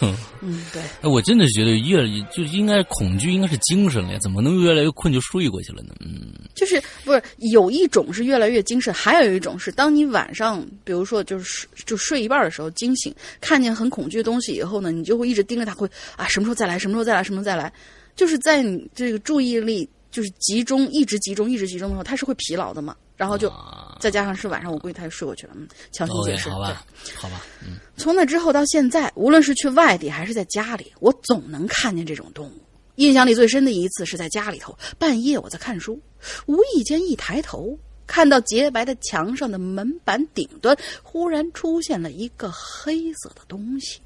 [0.42, 5.94] 嗯，对，哎，我真的觉得越就应该恐惧应该是精神了呀，怎么能越来越困就睡过去了呢？
[6.00, 13.10] 嗯就是不是有一种是越来越精神，还有一种是当你晚上，比如说就是就睡一半的时候惊醒，
[13.40, 17.72] 看见很恐惧的东西以后呢，你就会一直盯着它，会啊什么时候再来，什么时候再来，什么时候再来，
[18.14, 23.52] 就是在你这个注意力就是集中，一直集中，一直集中的时候，他是会疲劳的嘛，然后就
[24.00, 26.86] 再加上是晚上，我估计他就睡过去了，嗯，强行解释，好吧。，
[27.16, 32.52] 好吧，嗯从那之后到现在，无论是去外地还是在家里，我总能看见这种动物。
[32.94, 36.00] 印象里最深的一次是在家里头，半夜我在看书，
[36.46, 44.00] 无意间一抬头，看到洁白的墙上的门板顶端忽然出现了一个黑色的东西，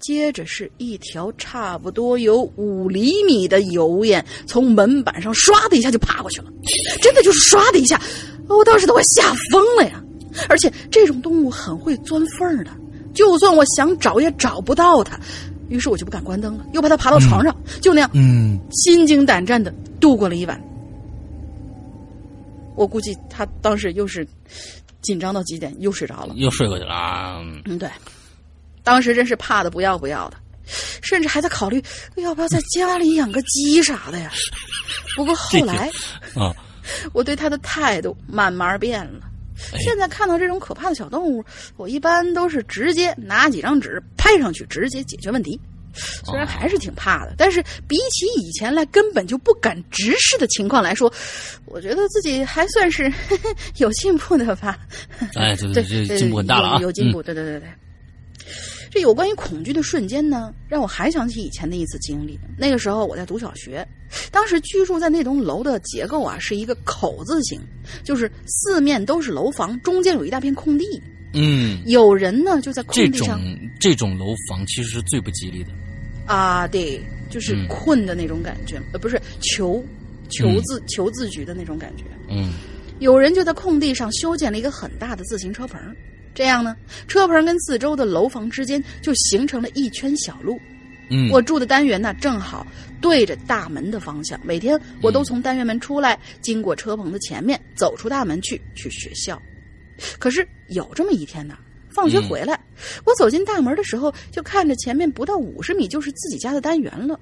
[0.00, 6.50] 接着是一条差不多有五厘米的油烟从门板上唰的一下就爬过去了，
[7.02, 8.00] 真的就是唰的一下，
[8.48, 10.02] 我当时都快吓疯了呀！
[10.48, 12.70] 而且这种动物很会钻缝的，
[13.12, 15.18] 就算我想找也找不到它。
[15.68, 20.58] 于是我就不敢关灯了，又怕它爬到床上，就那样嗯，心惊胆战的度过了一晚。
[22.74, 24.26] 我估计他当时又是
[25.02, 26.34] 紧张到极点，又睡着了。
[26.36, 27.88] 又睡过去了嗯，对，
[28.88, 30.38] 当时真是怕的不要不要的，
[31.02, 31.82] 甚至还在考虑
[32.16, 34.32] 要不要在家里养个鸡啥的呀。
[35.14, 35.90] 不过后来
[36.34, 36.56] 啊，
[37.12, 39.20] 我对他的态度慢慢变了。
[39.74, 41.44] 哎现在看到这种可怕的小动物，
[41.76, 45.60] 我一般都是直接拿几张纸拍上去，直接解决问题。
[46.24, 51.12] 虽然还是挺怕的，但是比起以前来根本就不敢直视的情况来说，
[51.66, 53.12] 我觉得自己还算是
[53.76, 54.78] 有进步的吧。
[55.34, 57.68] 哎，对对对，这进步很大了啊，有有进步，对对对对。
[58.90, 62.38] 这有关于恐惧的瞬间呢，让我还想起以前的一次经历。
[62.56, 63.86] 那个时候我在读小学，
[64.30, 67.60] 当时居住在那栋楼的结构啊是一个口字形，
[68.02, 70.84] 就是四面都是楼房，中间有一大片空地。
[71.34, 73.40] 嗯，有人呢就在空地上
[73.78, 75.70] 这种楼房其实是最不吉利的。
[76.26, 79.84] 啊，对，就是嗯困的那种感觉，呃，不是求
[80.30, 82.04] 求自、求自局的那种感觉。
[82.30, 82.52] 嗯
[82.98, 85.80] 有人就在空地上修建了一个很大的自行车棚，
[86.38, 86.76] 这样呢，
[87.08, 90.56] 车棚跟四周的楼房之间就形成了一圈小路。
[91.10, 92.64] 嗯，我住的单元呢，正好
[93.00, 99.42] 对着大门的方向，每天我都从单元门出来，经过车棚的前面，走出大门去去学校。
[100.20, 101.58] 可是有这么一天呢，
[101.90, 102.56] 放学回来，
[103.04, 107.18] 我走进大门的时候，就看着前面不到五十米就是自己家的单元了。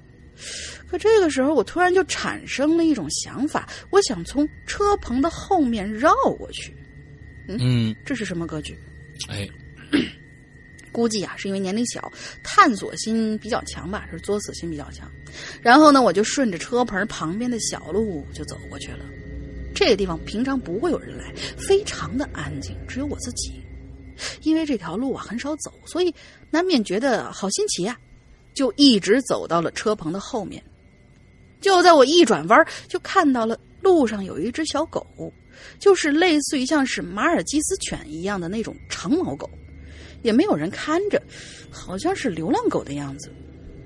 [0.87, 6.71] 可这个时候，我突然就产生了一种想法，我想从车棚的后面绕过去。
[7.47, 8.77] 嗯，这是什么格局？
[9.29, 9.47] 哎，
[10.91, 12.11] 估计啊是因为年龄小，
[12.43, 15.11] 探索心比较强吧，是作死心比较强。
[15.61, 19.05] 然后呢，我就顺着车棚旁边的小路就走过去了。
[19.75, 23.61] 这个地方平常不会有人来，非常的安静，只有我自己。
[24.41, 26.11] 因为这条路啊很少走，所以
[26.49, 27.95] 难免觉得好新奇啊，
[28.55, 30.63] 就一直走到了车棚的后面。
[31.61, 35.05] 就在我一转弯，就看到了路上有一只小狗，
[35.79, 39.49] 就是类似于像是马尔济斯犬一样的那种长毛狗。
[40.23, 41.21] 也没有人看着，
[41.69, 43.31] 好像是流浪狗的样子。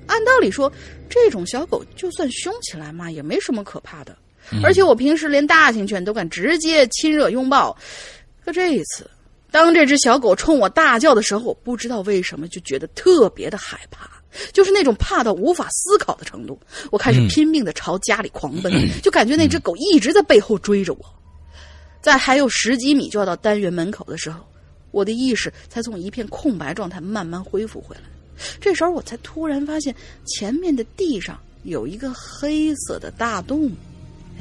[0.07, 0.71] 按道理说，
[1.09, 4.17] 这种小狗就算凶起来嘛，也没什么可怕的。
[4.63, 7.77] 而且我平时连大型犬都敢直接亲热拥抱，
[8.43, 9.07] 可这一次，
[9.51, 14.09] 当这只小狗冲我大叫的时候，我不知道为什么就觉得特别的害怕，
[14.51, 16.59] 就是那种怕到无法思考的程度。
[16.91, 21.20] 我开始拼命的朝家里狂奔， 就感觉那只狗一直在背后追着我。
[22.01, 24.39] 在还有十几米就要到单元门口的时候，
[24.91, 28.01] 我的意识才从一片空白状态慢慢恢复回来。
[28.59, 29.95] 这时候我才突然发现，
[30.25, 33.71] 前面的地上有一个黑色的大洞。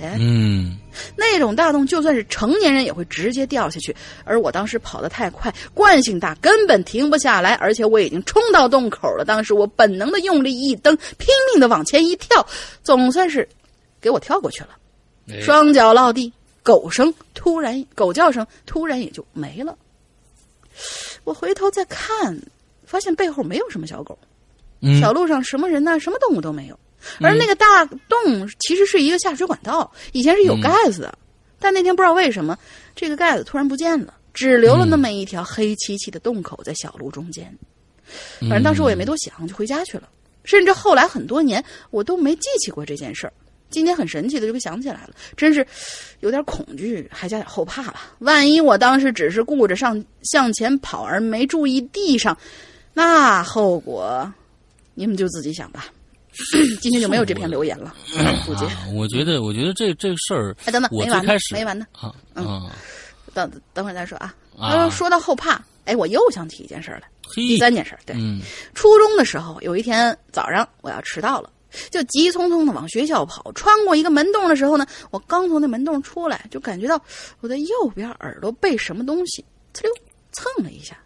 [0.01, 0.79] 哎，嗯
[1.15, 3.95] 那种大洞就算是成年人也会直接掉下去，
[4.25, 9.25] 而我当时跑得太快，惯性大，根本停不下来，而且我已经冲到洞口了。
[9.27, 12.47] 当时我本能的用力一蹬，拼命的往前一跳，
[12.83, 13.47] 总算是
[14.01, 14.71] 给我跳过去了。
[15.29, 16.33] 哎双脚落地，
[16.63, 19.77] 狗声突然，狗叫声突然也就没了。
[21.25, 22.41] 我回头再看，
[22.85, 24.19] 发现背后没有什么小狗，
[24.81, 25.99] 嗯小路上什么人呢？
[26.01, 26.79] 什么动物都没有。
[27.21, 31.19] 而那个大洞其实是一个下水管道，以前是有盖子的，
[31.59, 32.59] 但那天不知道为什么
[32.95, 37.57] 这个盖子突然不见了，只留了那么一条黑漆漆的洞口在小路中间。
[38.41, 40.09] 反正当时我也没多想，就回家去了。
[40.45, 43.33] 甚至后来很多年我都没记起过这件事儿。
[43.71, 45.67] 今天很神奇的就给想起来了，真是
[46.21, 47.97] 有点恐惧，还加点后怕了。
[48.19, 52.37] 万一我当时只是顾着上向前跑而没注意地上，
[52.93, 54.31] 那后果
[54.95, 55.87] 你们就自己想吧。
[56.81, 57.95] 今天就没有这篇留言了，
[58.47, 58.65] 估计。
[58.65, 62.73] 啊，我觉得，我觉得这这事儿，哎，等等，没完呢没完呢，啊嗯啊，
[63.35, 64.35] 等等会儿再说啊。
[64.57, 68.41] 啊说说到后怕，哎，我又想起一件事儿来，第，三件事儿，对，嗯
[68.75, 71.51] 初中的时候，有一天早上我要迟到了，
[71.91, 73.51] 就急匆匆的往学校跑。
[73.53, 77.01] 穿过一个门洞的时候呢，我刚从那门洞出来，就感觉到
[77.41, 79.45] 我的右边耳朵被什么东西
[79.75, 79.93] 呲溜
[80.33, 80.97] 蹭了一下，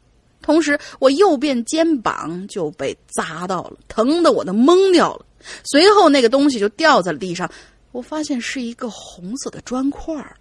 [0.42, 5.24] 同时我右边肩膀就被砸到了，疼的我都懵掉了。
[5.64, 7.50] 随后那个东西就掉在了地上，
[7.92, 10.36] 我发现是一个红色的砖块儿，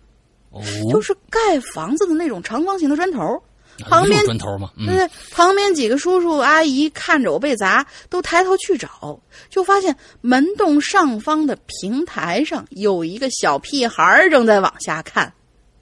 [0.52, 3.42] 哦，就是盖房子的那种长方形的砖头。
[3.82, 9.20] 啊旁边砖头嘛，嗯旁边几个叔叔阿姨看着我被砸，都抬头去找，
[9.50, 15.34] 就发现门洞上方的平台上有一个小屁孩儿正在往下看，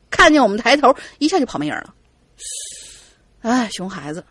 [0.10, 1.94] 看见我们抬头，一下就跑没影儿了。
[3.42, 4.24] 哎，熊孩子，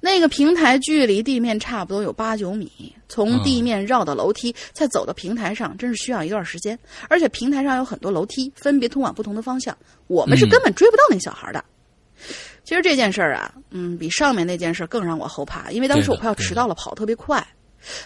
[0.00, 6.78] 那个平台距离地面差不多有八九米，从地面绕到楼梯，再走到平台上，真是需要一段时间。
[7.08, 9.76] 而且平台上有很多楼梯，分别通往不同的方向，
[10.06, 11.64] 我们是根本追不到那小孩的。
[12.66, 17.46] 其实这件事儿啊，嗯，比上面那件事更让我后怕，因为当时我快要迟到了，跑特别快，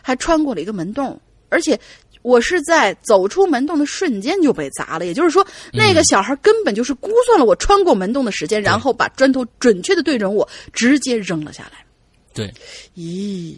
[0.03, 1.81] 还穿过了一个门洞，而且
[2.21, 5.07] 我是在走出门洞的瞬间就被砸了。
[5.07, 11.83] 也就是说，那个小孩根本就是估算了我穿过门洞的时间，然后把砖头准确的对准我，直接扔了下来。
[12.35, 12.53] 对，
[12.95, 13.57] 咦，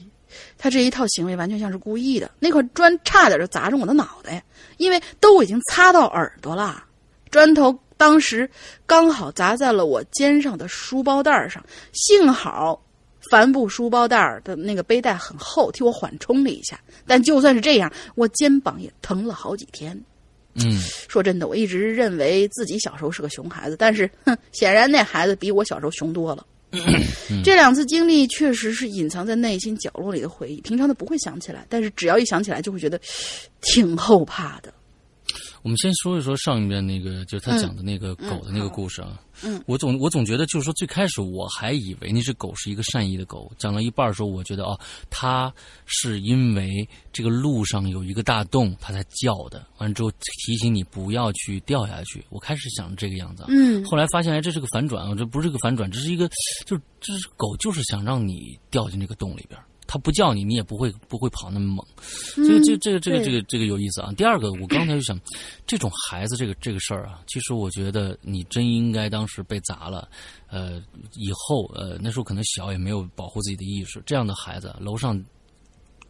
[0.56, 2.30] 他这一套行为完全像是故意的。
[2.38, 4.40] 那块砖差点就砸中我的脑袋，
[4.76, 6.84] 因为都已经擦到耳朵了。
[7.28, 8.50] 砖头当时
[8.84, 12.84] 刚好砸在了我肩上的书包带上，幸好
[13.30, 16.80] 帆布书包带的那个背带很厚，替我缓冲了一下。
[17.06, 19.96] 但就算是这样，我肩膀也疼了好几天。
[20.54, 20.76] 嗯
[21.08, 26.44] 说真的，我一直认为自己小时候是个熊孩子，但是，哼，显然那孩子比我小时候熊多了。
[27.44, 33.00] 这两次经历确实是隐藏在内心角落里的回忆，平常的不会想起来，但是只要一想起来，就会觉得
[33.60, 34.74] 挺后怕的。
[35.62, 39.20] 我们先说一说上一面那个，就是他讲的那个狗的那个故事啊。
[39.44, 45.52] 嗯，我总我总觉得就是说，最开始我还以为那只狗是一个善意的狗，讲到一半的时候，我觉得哦，它
[45.86, 49.66] 是因为这个路上有一个大洞，它才叫的。
[49.78, 52.24] 完了之后提醒你不要去掉下去。
[52.28, 56.28] 我开始想这个样子，嗯后来发现哎，这是个反转啊，这不是个反转，这是一个，
[56.66, 59.58] 就是这是狗就是想让你掉进这个洞里边。
[59.92, 61.86] 它不叫你，你也不会不会跑那么猛。
[62.02, 64.10] 所以这这个这个这个这个有意思啊。
[64.16, 65.20] 第二个，我刚才就想，
[65.66, 70.08] 这种孩子这个这个事儿啊，其实我觉得你真应该当时被砸了，
[70.48, 70.82] 呃，
[71.16, 75.22] 以后呃那时候可能小也没有保护自己的意识，这样的孩子，楼上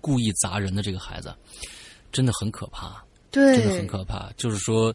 [0.00, 1.34] 故意砸人的这个孩子，
[2.12, 3.02] 真的很可怕。
[3.32, 4.30] 对，真的很可怕。
[4.36, 4.94] 就是说，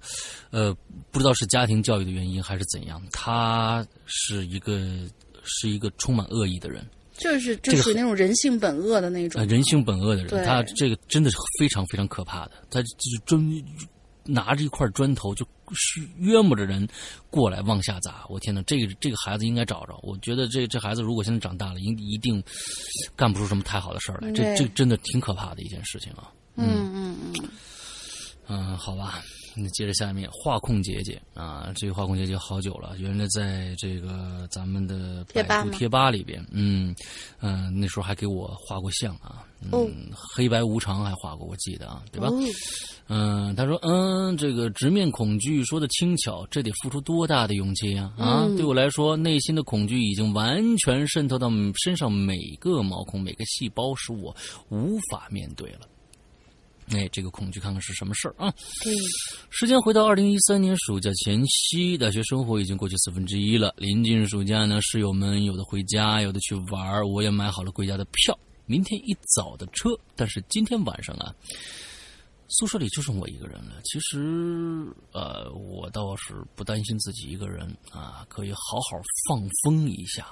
[0.50, 0.74] 呃，
[1.12, 4.80] 不知道是家庭教育的原因还是怎样，他是一个
[5.44, 9.47] 是一个充满恶意的人，就是就这个属于那种人性本恶的那种呃，。
[9.47, 12.51] 人性本恶的人，他这个真的是非常非常可怕的。
[12.70, 13.63] 他就是专
[14.24, 15.45] 拿着一块砖头就
[16.18, 16.86] 约摸着人
[17.30, 18.26] 过来往下砸。
[18.28, 19.97] 我天哪，这个这个孩子应该找着。
[20.03, 22.43] 我觉得这这孩子如果现在长大了，一一定
[23.15, 24.30] 干不出什么太好的事儿来。
[24.32, 26.30] 这这真的挺可怕的一件事情啊。
[26.55, 27.49] 嗯嗯嗯，
[28.47, 29.22] 嗯，好吧，
[29.58, 36.95] 那接着下面画控姐姐啊，这个画控姐姐好久了，原来在这个咱们的百度贴吧里边，嗯
[37.39, 39.88] 嗯、呃那时候还给我画过像啊，嗯，哦
[40.36, 42.28] 黑白无常还画过，我记得啊，对吧？
[42.28, 42.39] 哦
[43.10, 48.43] 嗯，他说，嗯，这个直面恐惧说的轻巧，这得付出多大的勇气呀、啊！
[48.43, 51.49] 嗯对我来说，内心的恐惧已经完全渗透到
[51.84, 54.36] 身上每个毛孔、每个细胞，使我
[54.70, 55.88] 无法面对了。
[56.92, 58.50] 哎，这个恐惧看看是什么事儿啊？
[58.84, 58.94] 对，
[59.50, 63.74] 时间回到二零一三年暑假前夕，大学生活已经过去四分之一了。
[63.78, 69.90] 临近暑假呢，室友们有的回家，有的去玩儿，我也买好了回家的票，明天一早的车。
[70.16, 71.36] 但是今天晚上啊，
[72.48, 73.82] 宿舍里就剩我一个人了。
[73.84, 80.26] 其实，呃，我倒是不担心自己一个人啊，可以好好放风一下，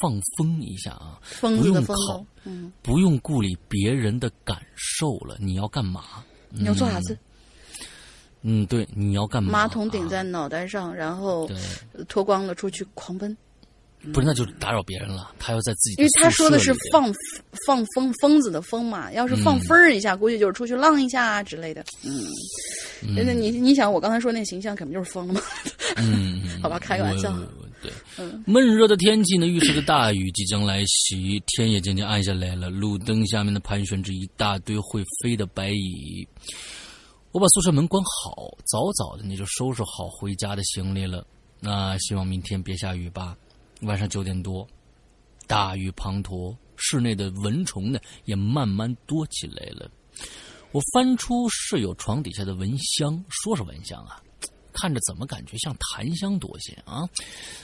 [0.00, 5.36] 放风一下啊，疯不用子的疯考哦，嗯，不用顾虑别人的感受了。
[5.40, 6.04] 你要干嘛？
[6.50, 7.16] 你要做啥子？
[8.42, 9.50] 嗯，对，你要干嘛？
[9.50, 11.50] 马桶顶啊在脑袋上，然后，
[12.08, 13.36] 脱光了出去狂奔，
[14.12, 15.32] 不是，那就打扰别人了。
[15.40, 17.12] 他要在自己因为他说的是放
[17.66, 21.84] 放疯疯子的疯嘛，要是放嗯风儿一下，估计就是出去浪一下啊之类的。
[22.04, 22.24] 嗯，
[23.16, 25.40] 真的，你你想我刚才说那形象，肯定就是疯了嘛。
[25.96, 27.36] 嗯， 好吧开个玩笑
[27.82, 32.68] 对，嗯闷热的天气呢，预示着大雨即将来袭，天也渐渐暗下来了。
[32.70, 36.26] 路灯下面的盘旋着一大堆会飞的白蚁。
[37.30, 41.24] 我把宿舍门关好，早早的你就收拾好回家的行李了。
[41.60, 43.36] 那希望明天别下雨吧。
[43.82, 44.66] 晚上九点多，
[45.46, 49.88] 大雨滂沱，室内的蚊虫呢也慢慢多起来了。
[50.72, 54.20] 我翻出室友床底下的蚊香，说是蚊香啊，
[54.80, 57.08] 看着怎么感觉像檀香多些啊？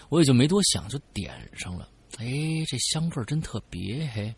[0.09, 1.89] 我也就没多想，就点上了。
[2.19, 2.27] 哎，
[2.67, 4.35] 这香味真特别，嘿，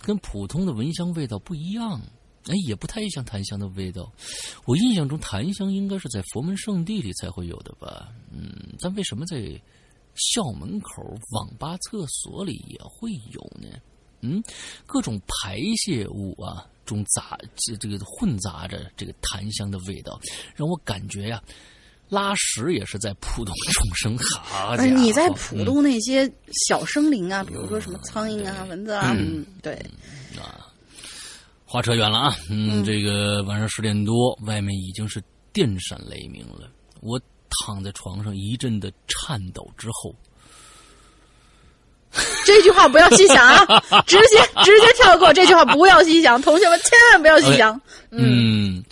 [0.00, 2.00] 跟普通的蚊香味道不一样。
[2.46, 4.10] 哎，也不太像檀香的味道。
[4.64, 8.08] 我印象中檀香应该是在佛门圣地里才会有的吧？
[8.32, 9.38] 嗯，但为什么在
[10.14, 11.02] 校门口、
[11.32, 13.68] 网吧厕所里也会有呢？
[14.20, 14.42] 嗯，
[14.86, 20.18] 各种排泄物啊中杂这这个混杂着这个檀香的味道，
[20.56, 21.42] 让我感觉呀、
[22.08, 24.18] 拉屎也是在扑通众生。
[24.42, 26.30] 好家伙，你在普嗯渡那些
[26.68, 29.74] 小生灵啊，比如说什么苍蝇啊、蚊子啊，嗯，对
[30.36, 30.66] 啊，
[31.64, 36.70] 话扯远了啊，嗯，这个晚上十点多，外面已经是电闪雷鸣了。
[37.00, 37.20] 我
[37.64, 40.14] 躺在床上一阵的颤抖之后，
[42.44, 47.78] 这句话不要细想啊， 直接直接跳过这句话，不要细想，同学们千万不要细想。
[48.10, 48.82] 嗯，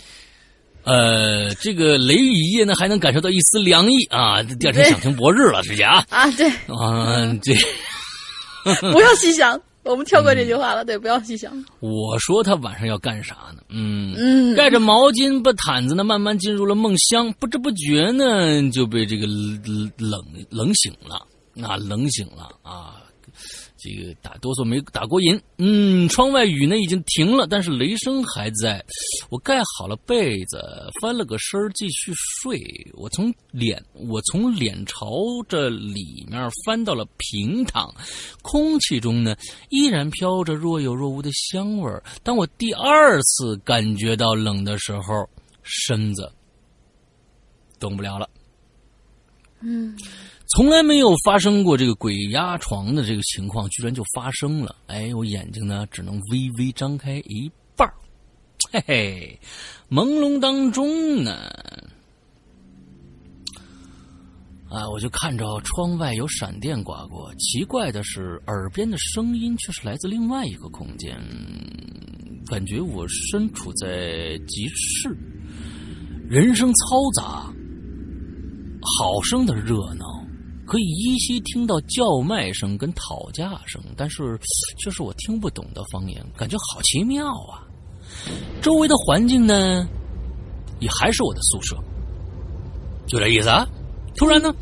[0.87, 4.41] 呃，这个雷雨夜呢，还能感受到一丝凉意啊。
[4.41, 7.53] 第二天想听博日了，直接啊，啊，对，啊，这
[8.93, 11.51] 不要细想，我们跳过这句话了，对，不要细想。
[11.81, 13.61] 我说他晚上要干啥呢？
[13.69, 21.15] 嗯嗯盖着毛巾，把毯子呢慢慢进入了梦乡，不知不觉呢就被这个冷冷冷醒了，
[21.67, 22.95] 啊，冷醒了啊。
[23.77, 28.83] 这个打哆嗦没打过瘾，嗯，窗外雨呢已经停了，但是雷声还在。
[29.29, 30.59] 我盖好了被子，
[31.01, 32.59] 翻了个身继续睡。
[32.93, 35.07] 我从脸，我从脸朝
[35.47, 37.93] 着里面翻到了平躺，
[38.41, 39.35] 空气中呢
[39.69, 41.91] 依然飘着若有若无的香味。
[42.23, 45.29] 当我第二次感觉到冷的时候，
[45.63, 46.31] 身子
[47.79, 48.29] 动不了了。
[49.59, 49.97] 嗯，
[50.55, 54.75] 从来没有发生过这个鬼压床的这个情况，居然就发生了。
[54.87, 57.87] 哎，我眼睛呢只能微微张开一半
[58.71, 59.39] 嘿嘿，
[59.89, 61.33] 朦胧当中呢，
[64.69, 67.29] 啊，我就看着窗外有闪电刮过。
[67.35, 71.21] 奇怪的是，耳边的声音却是来自另外一个空间，
[72.47, 75.09] 感觉我身处在集市，
[76.29, 77.53] 人声嘈杂。
[78.99, 80.16] 好生的热闹，
[80.67, 84.37] 可以依稀听到叫卖声跟讨价声，但是
[84.77, 87.63] 却是我听不懂的方言，感觉好奇妙啊！
[88.61, 89.87] 周围的环境呢，
[90.79, 91.77] 也还是我的宿舍，
[93.07, 93.65] 就这意思啊。
[94.15, 94.53] 突然呢，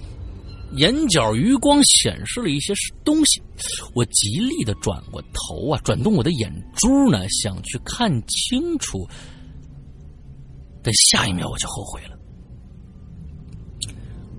[0.77, 3.41] 眼角余光显示了一些东西，
[3.93, 9.07] 我极力的转过头啊，转动我的眼珠呢，想去看清楚，
[10.83, 12.15] 但下一秒我就后悔了。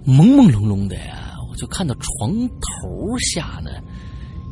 [0.07, 1.26] 朦朦胧胧的呀，
[1.57, 3.71] 就看到床头下呢，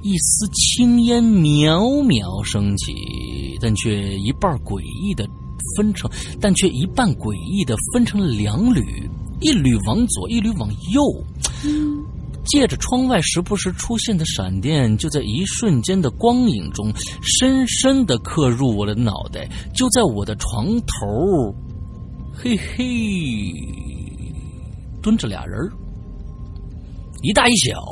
[0.03, 5.27] 一丝青烟渺渺升起，但却一半诡异的
[5.77, 9.09] 分成，但却一半诡异的分成两缕，
[9.41, 11.03] 一缕往左，一缕往右。
[12.47, 16.93] 借着窗外时不时出现的闪电，就在一瞬间的光影中，
[17.23, 21.55] 深深的刻入我的脑袋，就在我的床头，
[22.35, 23.55] 嘿嘿。
[25.01, 25.59] 蹲着俩人
[27.25, 27.83] 一大一小，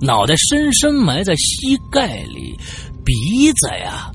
[0.00, 2.56] 脑袋深深埋在膝盖里，
[3.04, 4.10] 鼻子呀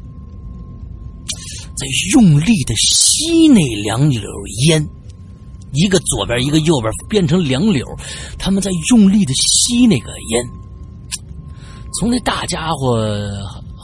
[1.76, 4.20] 在用力的吸那两缕
[4.68, 4.84] 烟，
[5.74, 7.84] 一个左边一个右边变成两绺，
[8.40, 10.50] 他们在用力的吸那个烟。
[12.00, 12.98] 从那大家伙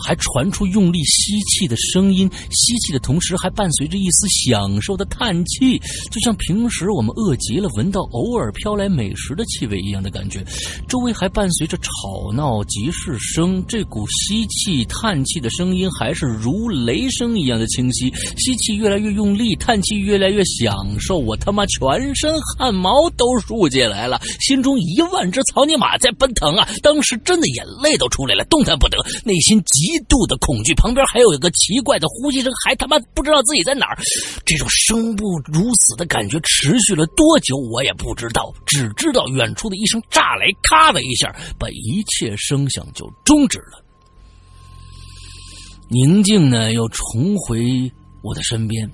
[0.04, 5.78] 还传出用力吸气的声音，吸气的同时还伴随着一丝享受的叹气，
[6.12, 10.44] 就像平时我们饿极了闻到偶尔飘来美食的气味一样的感觉。
[10.88, 18.12] 周围还伴随着吵闹集市声，这股吸气叹气的声音还是如雷声一样的清晰。
[18.38, 26.68] 吸气越来越用力，叹气越来越享受，我他妈全身汗毛都竖起来了，心中一万只草泥马在奔腾啊！
[26.82, 30.74] 当时真的眼泪都出来了，动弹不得，内心极度的恐惧。
[30.76, 33.98] 旁边还有一个奇怪的呼吸声，还他妈不知道自己在哪儿。
[34.46, 43.84] 这种生不如死的感觉持续了多久，我也不知道，只知道远处的一声炸雷，咔的一下，把一切声响就终止了。
[45.88, 48.88] 宁静呢，又重回我的身边，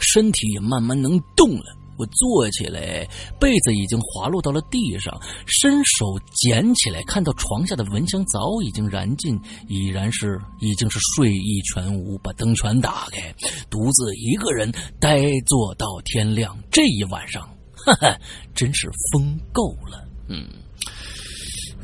[0.00, 1.76] 身体也慢慢能动了。
[2.02, 9.38] 我坐起来，被子已经滑落到了地上，伸手捡起来，看到床下的蚊香早已经燃尽，
[9.68, 12.18] 已然是已经是睡意全无。
[12.18, 13.32] 把灯全打开，
[13.70, 16.58] 独自一个人呆坐到天亮。
[16.72, 17.42] 这一晚上，
[17.74, 18.18] 哈哈，
[18.52, 20.04] 真是疯够了。
[20.28, 20.48] 嗯，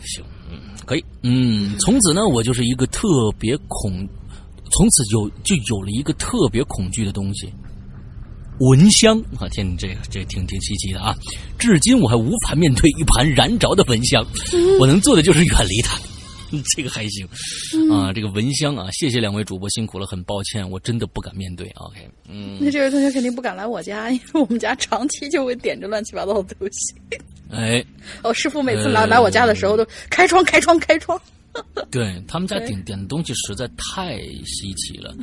[0.05, 3.09] 行，嗯，可以，嗯，从此呢，我就是一个特
[3.39, 4.09] 别恐，
[4.73, 7.53] 从此有就有了一个特别恐惧的东西。
[8.61, 11.15] 蚊香啊，天，这这挺挺稀奇的啊！
[11.59, 14.25] 至今我还无法面对一盘燃着的蚊香，
[14.81, 15.99] 我能做的就是远离它。
[16.75, 17.29] 这个还行
[17.93, 21.69] 啊，这个蚊香啊，谢谢两位主播辛苦了，很抱歉，我真的不敢面对。
[21.75, 26.95] OK，嗯，那这位同学肯定不敢来我家， 因为我们家长期就会点着乱七八糟的东西。
[27.51, 27.85] 哎，
[28.23, 31.21] 哦，师傅每次来来我家的时候都开窗开窗开窗。
[31.91, 35.15] 对他们家点点的东西实在太稀奇了，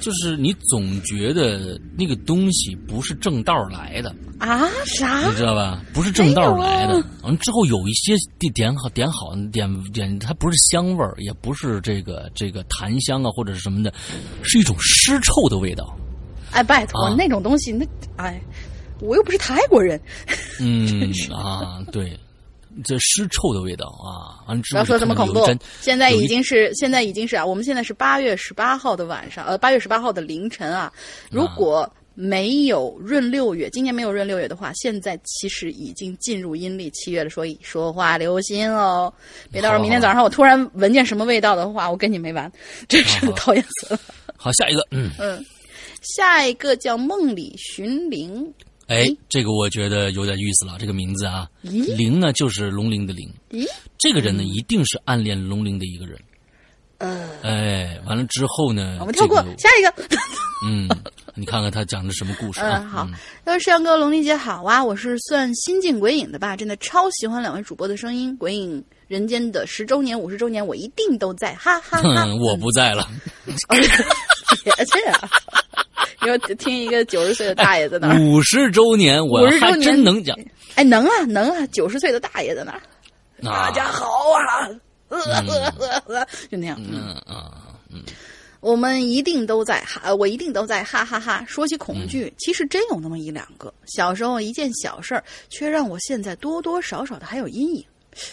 [0.00, 4.68] 就是你总觉得那个东西不是正道来的啊？
[4.86, 5.28] 啥？
[5.28, 5.82] 你知道吧？
[5.92, 7.04] 不是正道来的。
[7.22, 13.92] 完之后有一些点点好点好点点，它不是香味儿，也不是这个这个檀香啊或者是什么的，
[14.42, 15.96] 是一种尸臭的味道。
[16.52, 17.84] 哎，拜托，那种东西那
[18.16, 18.40] 哎，
[19.00, 20.00] 我又不是泰国人。
[20.60, 22.18] 嗯 啊，对。
[22.82, 24.42] 这尸臭的味道啊！
[24.70, 25.44] 不要说这么恐怖。
[25.80, 30.92] 现在已经是现在已经是啊，我们现在是八月十八号的晚上，呃，八月十八号的凌晨啊。
[31.30, 37.30] 如果没有闰六月，今年没有闰六月的话，现在其实已经进入阴历七月了。
[37.30, 39.12] 所以说话留心哦，
[39.52, 42.50] 别到时候明天早上我突然闻见什么味道的话，我跟你没完，
[42.88, 44.00] 真是讨厌死了。
[44.36, 45.44] 好，下一个，嗯嗯，
[46.02, 48.52] 下一个叫梦里寻灵。
[48.86, 50.76] 哎，这个我觉得有点意思了。
[50.78, 53.28] 这个名字啊，灵呢就是龙鳞的灵。
[53.98, 56.18] 这个人呢一定是暗恋龙鳞的一个人。
[56.98, 59.92] 呃，哎，完了之后呢，我们跳过下一个。
[60.66, 60.88] 嗯，
[61.34, 62.80] 你看看他讲的什么故事啊？
[62.90, 63.06] 好，
[63.44, 66.56] 他说：“阳哥，龙鳞姐好啊，我是算新晋鬼影的吧？
[66.56, 68.34] 真的超喜欢两位主播的声音。
[68.38, 72.26] 鬼影人间的十周年、五十周年，我一定都在，哈哈哈。
[72.40, 73.06] 我不在了，
[73.44, 73.54] 别
[74.70, 75.30] 去啊。”
[76.26, 78.18] 要听一个九十岁的大爷在那儿。
[78.18, 80.34] 五十周年，我还真能讲。
[80.74, 82.80] 哎，能啊，能啊，九十岁的大爷在那儿。
[83.42, 84.70] 大家好啊，
[85.08, 86.80] 呃呃呃呃，就那样。
[86.80, 88.02] 嗯啊嗯，
[88.60, 91.44] 我们一定都在哈，我一定都在哈哈哈。
[91.46, 93.72] 说起恐惧，其实真有那么一两个。
[93.86, 97.84] 小时候一件小事儿，却让我现在多多少少的还有阴影。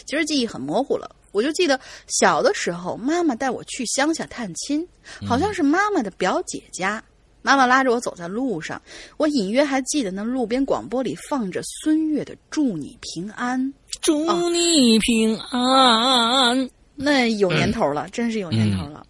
[0.05, 4.87] 其实记忆很模糊了，我就记得小的时候，妈妈带我去乡下探亲，
[5.27, 7.03] 好像是妈妈的表姐家。
[7.43, 8.79] 妈妈拉着我走在路上，
[9.17, 13.59] 我隐约还记得那路边广播里放着孙悦的《祝你平安》，
[13.99, 16.69] 祝你平安。
[16.93, 19.03] 那有年头了，真是有年头了。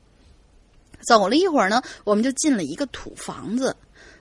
[1.02, 3.76] 走了一会儿呢，我们就进了一个土房子。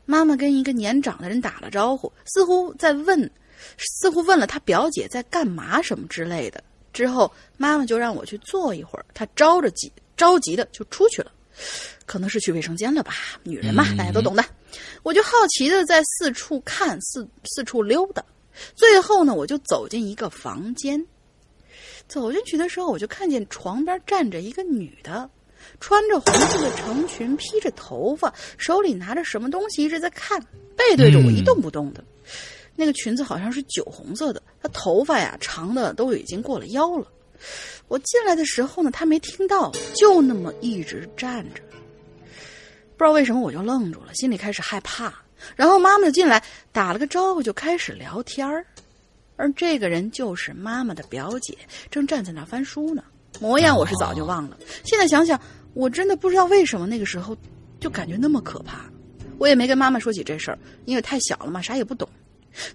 [0.06, 3.30] 妈妈跟一个年长的人打了招呼，似乎在问，
[3.78, 6.60] 似乎问了他表姐在干嘛什么之类的。
[6.92, 11.32] 之后妈妈就让我去坐一会儿，她着着急着急的就出去了。
[12.06, 13.12] 可能是去卫生间了吧，
[13.42, 14.42] 女人嘛，大家都懂的。
[15.02, 18.24] 我就好奇的在四处看，四四处溜达。
[18.74, 21.04] 最后呢，我就走进一个房间。
[22.08, 25.28] 走进去的时候，我就看见床边站着一个女的，
[25.78, 30.40] 穿着红色的长裙，披着头发，手里拿着什么东西，一直在看，
[30.76, 32.02] 背对着我一动不动的。
[32.76, 37.06] 那个裙子好像是酒红色的，她头发呀长的都已经过了腰了。
[37.88, 41.62] 我进来的时候呢，她没听到，就那么一直站着。
[42.96, 45.12] 不知道为什么我就愣住了，心里开始害怕。
[45.56, 48.64] 然后妈妈就进来打了个招呼，就开始聊天儿。
[49.36, 51.56] 而这个人就是妈妈的表姐，
[51.90, 53.02] 正站在那翻书呢，
[53.40, 54.58] 模样我是早就忘了。
[54.84, 55.40] 现在想想，
[55.72, 57.34] 我真的不知道为什么那个时候
[57.80, 58.84] 就感觉那么可怕。
[59.38, 62.06] 我也没跟妈妈说起这事儿，因为太小了嘛，啥也不懂。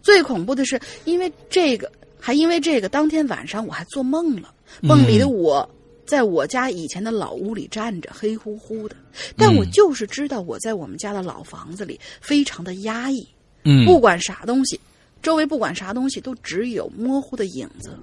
[0.01, 5.69] 最恐怖的是，因为这个，还因为这个，当天晚上我还做梦了，梦里的我
[6.05, 8.95] 在我家以前的老屋里站着，黑乎乎的。
[9.38, 9.71] 但我嗯。
[9.71, 13.28] 就是知道我在我们家的老房子里非常的压抑，
[13.63, 14.80] 嗯，不管啥东西，
[15.26, 17.97] 周围不管啥东西都只有模糊的影子。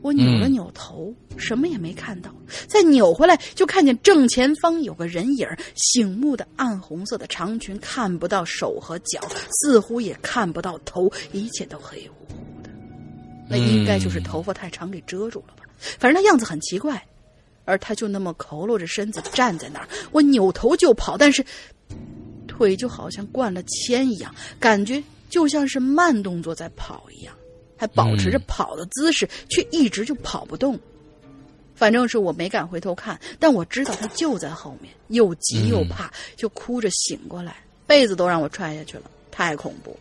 [0.00, 2.34] 我扭了嗯扭头，什么也没看到。
[2.66, 9.20] 再扭回来，就看见正前方有个人影，醒目的暗红色的长裙，看不到手和脚，
[9.50, 12.70] 似乎也看不到头，一切都黑乎乎的。
[13.50, 15.64] 那应该就是头发太长给遮住了吧？
[15.98, 17.06] 反正他样子很奇怪，
[17.66, 19.86] 而他就那么佝偻着身子站在那儿。
[20.10, 21.44] 我扭头就跑，但是
[22.46, 25.02] 腿就好像灌了铅一样，感觉
[25.32, 27.34] 就像是慢动作在跑一样，
[27.74, 30.78] 还保持着嗯跑的姿势，却一直就跑不动。
[31.74, 37.56] 反正是我没敢回头看，但我知道他就在后面，又急又怕，就哭着醒过来，
[37.86, 39.98] 被子都让我踹下去了，太恐怖。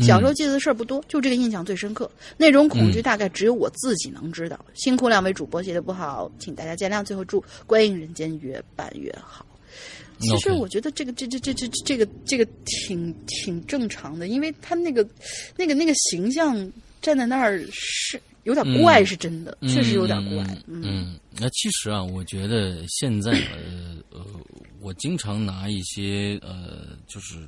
[0.00, 2.08] 小时候记得的事儿不多，就这个印象最深刻。
[2.36, 4.64] 那种恐惧大概只有我自己能知道。
[4.74, 7.04] 辛苦两位主播写的不好，请大家见谅。
[7.04, 9.44] 最后祝《观影人间》越办越好。
[10.20, 15.06] 其实我觉得这个这这这这这个这个挺挺正常的，因为他那个
[15.56, 16.56] 那个那个形象
[17.00, 20.44] 站在那儿是有点怪，是真的，确实有点怪。
[20.66, 24.24] 嗯嗯，那其实啊，我觉得现在呃呃，
[24.80, 27.46] 我经常拿一些呃，就是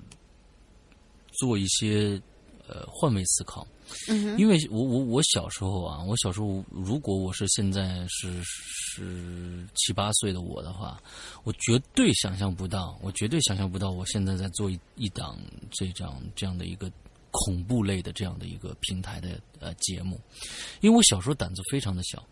[1.33, 2.21] 做一些
[2.69, 3.67] 呃换位思考。
[4.09, 11.01] 嗯因为我我我小时候啊，我小时候如果我是现在是是七八岁的我的话，
[11.45, 15.39] 我绝对想象不到，我绝对想象不到我现在在做一档
[15.71, 16.91] 这样这样的一个
[17.31, 20.21] 恐怖类的这样的一个平台的呃节目，
[20.81, 22.25] 因为我小时候胆子非常的小。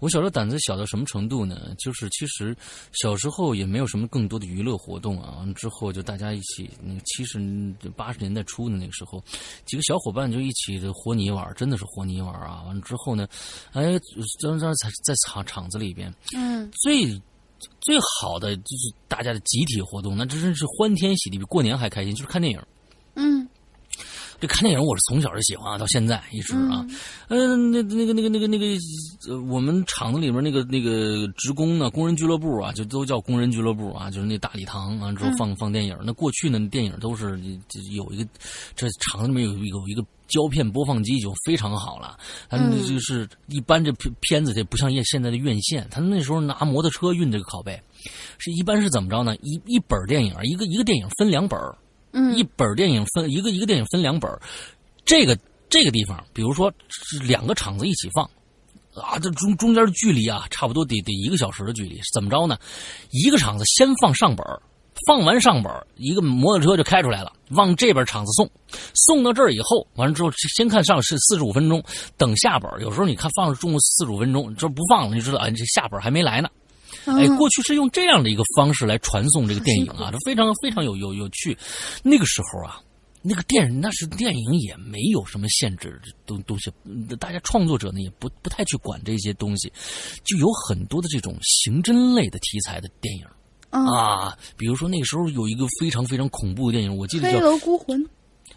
[0.00, 1.74] 我小时候胆子小到什么程度呢？
[1.78, 2.56] 就是其实
[2.92, 5.36] 小时候也没有什么更多的娱乐活动啊。
[5.38, 7.38] 完了之后就大家一起，那个七十
[7.94, 9.22] 八十年代初的那个时候，
[9.64, 12.62] 几个小伙伴就一起的和泥玩，真的是和泥玩啊。
[12.66, 13.28] 完了之后呢，
[13.72, 13.92] 哎，
[14.40, 17.06] 在在在在场场子里边，嗯最
[17.80, 22.60] 最好的就是大家的集体活动，那真是欢天喜地，比过年还开心，就是看电影。
[23.16, 23.46] 嗯
[24.40, 26.86] 这看电影我是从小就喜欢啊，到现在一直啊。
[27.28, 28.66] 嗯、那那个那个那个那个，
[29.28, 35.96] 呃，我们厂子里面那个那个职工呢，工人俱乐部啊，就都叫工人俱乐部啊，就是那大礼堂啊，之后放放电影。
[36.02, 37.38] 那过去呢，电影都是
[37.68, 38.28] 就有一个，
[38.74, 40.04] 这厂子里面有有一个。
[40.30, 42.16] 胶片播放机就非常好了，
[42.48, 47.82] 他们就是一般这片片子，这不像现现在的院线，他们那时候拿摩托车运这个拷贝，
[48.38, 49.34] 是一般是怎么着呢？
[49.42, 51.76] 一一本电影，一个一个电影分两本儿，
[52.12, 54.30] 嗯一本电影分一个一个电影分两本，
[55.04, 55.38] 这个
[55.68, 58.24] 这个地方，比如说是两个场子一起放，
[58.94, 62.58] 啊，这中中间的距离啊，差不多得得一个小时的距离，怎么着呢？
[63.10, 64.44] 一个场子先放上本
[65.06, 68.50] 放完上本一个摩托车就开出来了，往这边场子送，
[68.92, 71.82] 送到这儿以后，完了之后先看上是四十五分钟，
[72.18, 76.50] 等下本有时候你看放了中午四十五分钟，这不放了，你知道，哎，这下本还没来呢。
[77.06, 81.56] 哎，过去是用这样的一个方式来传送这个电影啊，这非常非常有有有趣。
[82.02, 82.80] 那个时候啊，
[83.22, 89.72] 那个电那是电影也没有什么限制的东东西，嗯大家创作者呢也不不太去管这些东西，
[90.24, 93.24] 就有很多的这种刑侦类的题材的电影
[93.70, 98.04] 嗯，啊，比如说那个时候有一个非常非常恐怖的电影，我记得叫黑《楼孤魂。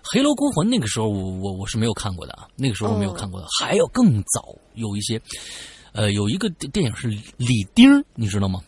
[0.06, 5.22] 黑楼孤魂》，那个时候我我我是没有看过的啊，那个时候我没有看过的，还有更早有一些。
[5.94, 8.60] 呃，有一个电电影是李丁，你知道吗？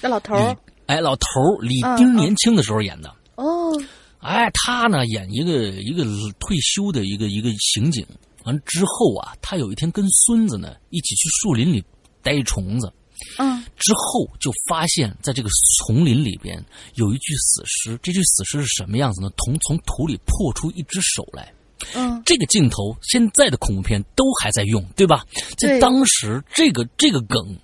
[0.00, 3.12] 这老头李儿哎，老头儿李丁年轻的时候演的。
[3.34, 3.72] 哦，
[4.20, 6.04] 哎，他呢演一个一个
[6.38, 8.06] 退休的一个一个刑警，
[8.44, 11.82] 完之后啊，他有一天跟孙子呢一起去树林里
[12.22, 12.92] 逮虫子，
[13.38, 15.48] 嗯之后就发现，在这个
[15.78, 19.28] 丛林里边有一具死尸，这具死尸是什么样子呢？
[19.38, 21.52] 从从土里破出一只手来。
[21.94, 22.22] 嗯。
[22.24, 25.24] 这个镜头现在的恐怖片都还在用，对吧？
[25.58, 27.56] 在当时，这个这个梗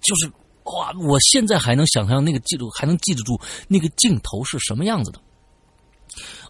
[0.00, 0.30] 就是
[0.64, 5.20] 哇，我现在还能想象那个记住，还能记得住那个镜头是什么样子的。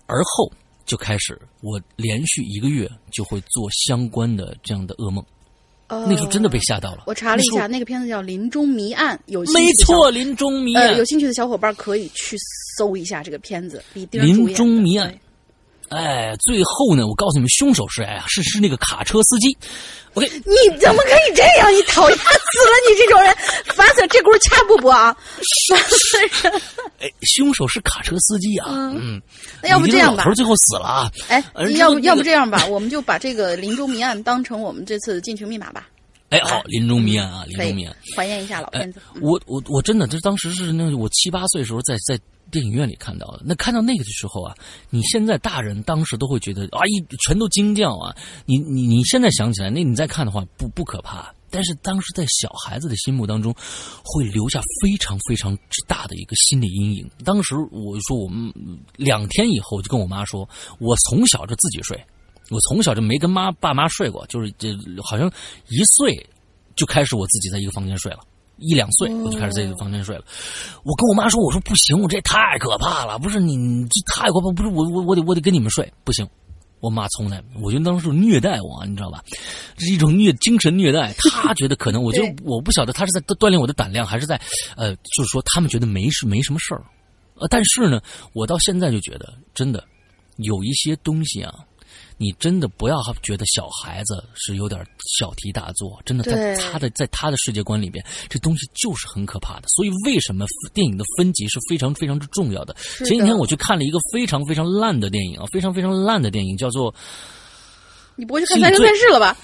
[0.07, 0.51] 而后
[0.85, 5.25] 就开始，我连续一个月就会做相关的这样的噩梦，
[5.89, 7.05] 哦那时候真的被吓到了。
[7.07, 10.89] 我查了一下，那，那个片子叫《林中谜案》，有没错，《林中谜案。
[10.89, 12.37] 呃，有》兴趣的小伙伴可以去
[12.77, 15.09] 搜一下这个片子，林中谜案。
[15.09, 15.21] 对
[15.91, 19.57] 哎，最后呢，我告诉你们，凶手是哎呀，是是那个卡车司机。
[20.14, 21.72] OK，你怎么可以这样？
[21.72, 22.34] 你讨厌死了！
[22.88, 23.34] 你这种人，
[23.74, 24.09] 烦死了！
[24.09, 25.16] 这轱辘掐不播啊？
[25.68, 26.62] 烦死人！
[27.01, 28.66] 哎，凶手是卡车司机啊。
[28.70, 29.22] 嗯嗯，
[29.62, 30.34] 那要不这样吧李丁老头？
[30.34, 31.11] 最后死了啊。
[31.28, 32.66] 哎呃，要不要不这样吧？
[32.70, 35.88] 我们就把这个林中谜案当成我们这次进群密码吧，
[36.30, 37.97] 哎，好，林中谜案啊，林中谜案。
[38.16, 42.18] 还原一下老哎片子。，嗯我我我真的，这当时是那我七八岁的时候在在
[42.51, 43.42] 电影院里看到的。
[43.44, 44.55] 那看到那个的时候啊，
[44.90, 48.14] 你现在大人当时都会觉得啊，一全都惊叫啊。
[48.44, 51.32] 你你你现在想起来，那你再看的话，不不可怕。
[51.53, 53.53] 但是当时在小孩子的心目当中，
[54.05, 57.11] 会留下非常非常之大的一个心理阴影。
[57.24, 58.53] 当时我说，我们
[58.96, 60.48] 两天以后就跟我妈说，
[60.78, 62.01] 我从小就自己睡，
[62.51, 64.68] 我从小就没跟妈爸妈睡过，就是这
[65.03, 65.28] 好像
[65.68, 66.24] 一岁
[66.76, 68.20] 就开始我自己在一个房间睡了。
[68.61, 70.25] 一两岁我就开始在这个房间睡了，
[70.85, 76.29] 我跟我妈说：“我说不行，我这太可怕了，不是你你这太可怕，不是我我我得我得跟你们睡，不行。”
[76.81, 79.23] 我妈从来，我觉得当时虐待我，你知道吧？
[79.77, 81.13] 这是一种虐精神虐待。
[81.19, 84.41] 她觉得可能，我觉得 我不晓得她是在锻炼我的胆量，还是在
[84.77, 86.83] 呃，就是说他们觉得没事没什么事儿。
[87.35, 88.01] 呃，但是呢，
[88.33, 89.85] 我到现在就觉得，真的
[90.37, 91.53] 有一些东西啊。
[92.23, 94.87] 你真的不要觉得小孩子是有点
[95.18, 99.68] 小题大做，真的在他的在他的世界观里边，这东西就是很可怕的。
[99.68, 100.45] 所以为什么
[100.75, 102.77] 电影的分级是非常非常之重要的？
[102.99, 106.95] 前几天我去看了一个非常非常烂的电影啊，非常非常烂的电影，叫做……
[108.16, 109.35] 你不会去看《三生三世》了吧？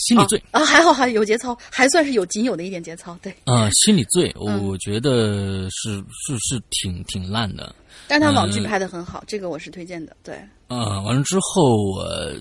[0.00, 3.18] 心理罪啊，还好还有节操，还算是有仅有的一点节操。
[3.22, 7.74] 对啊，心理罪，我觉得是是是挺挺烂的。
[8.08, 10.16] 但他网剧拍的很好，这个我是推荐的。
[10.24, 10.34] 对。
[10.68, 12.36] 啊，完了之后，呃，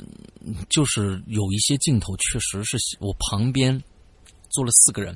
[0.70, 3.82] 就是有一些镜头，确实是我旁边
[4.52, 5.16] 坐了四个人，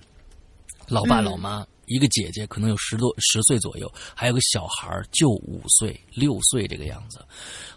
[0.88, 7.20] 老爸、老妈，一个姐姐，可能有十多十岁左右，还有个小孩就五岁、六岁这个样子。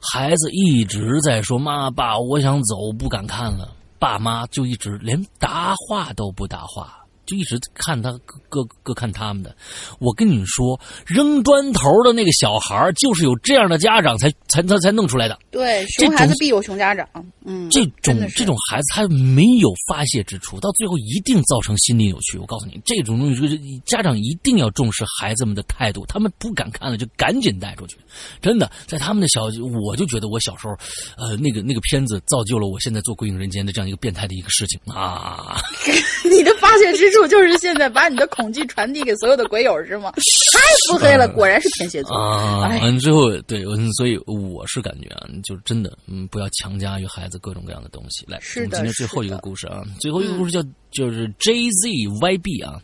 [0.00, 7.05] 孩子一直在说：“妈爸，我想走，不敢看了。”爸妈就一直连答话都不答话。
[7.26, 8.12] 就一直看他
[8.48, 9.54] 各各各看他们的，
[9.98, 15.38] 我跟你说，扔砖头的那个小孩就是有这样的家长才才才才弄出来的。
[15.50, 17.06] 对，熊孩子必有熊家长。
[17.44, 22.38] 嗯，这种这种孩子他没有发泄之处，到最后一定造成心理扭曲。
[22.38, 27.96] 我告诉你，这种东西，家长一定要重视孩子们的态度，他们不敢看了就赶紧带出去。
[28.40, 29.44] 真的，在他们的小，
[29.84, 30.74] 我就觉得我小时候，
[31.16, 35.56] 呃，那个那个片子造就了我现在做《鬼影人间》的这样一个变态的一个事情啊。
[36.30, 37.15] 你的发泄之处。
[37.28, 40.12] 就是现在把你的恐惧传递给所有的鬼友是吗？
[40.52, 40.58] 太
[40.88, 42.68] 腹黑了，果然是天蝎座啊！
[42.68, 43.62] 完最后对，
[43.96, 48.24] 所以我是感觉啊，就是真的，嗯，不要强加于孩子各种各样的东西。
[48.26, 50.60] 来，我们今天最后一个故事啊，最后一个故事叫
[50.90, 51.88] 就是 J Z
[52.20, 52.80] Y B 啊。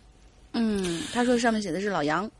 [0.52, 2.30] 嗯，他说上面写的是老杨。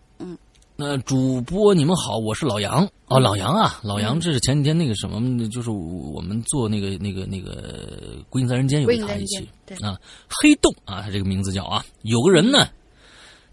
[0.82, 0.88] 嗯。
[0.88, 9.48] 那主播你们好，我是老杨哦，老杨啊，老杨，这是前几天那个什么，就是我们做那个那个那个《归隐在人间》有他一起
[9.80, 9.96] 啊，
[10.28, 12.66] 黑洞啊，他这个名字叫啊，有个人呢，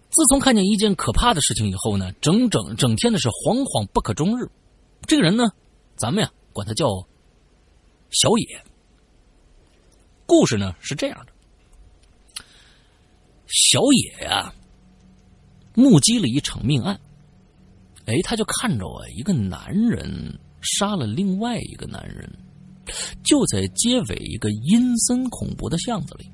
[0.09, 4.49] 自从看见一件可怕的事情以后呢，整整整天的是惶惶不可终日。
[5.05, 5.43] 这个人呢，
[5.95, 6.87] 咱们呀管他叫
[8.09, 8.59] 小野。
[10.25, 12.43] 故事呢是这样的，
[13.47, 14.53] 小野呀，
[15.75, 16.99] 目击了一场命案。
[18.09, 22.27] 哎，他就看着啊，一个男人杀了另外一个男人，
[23.23, 26.25] 就在街尾一个阴森恐怖的巷子里。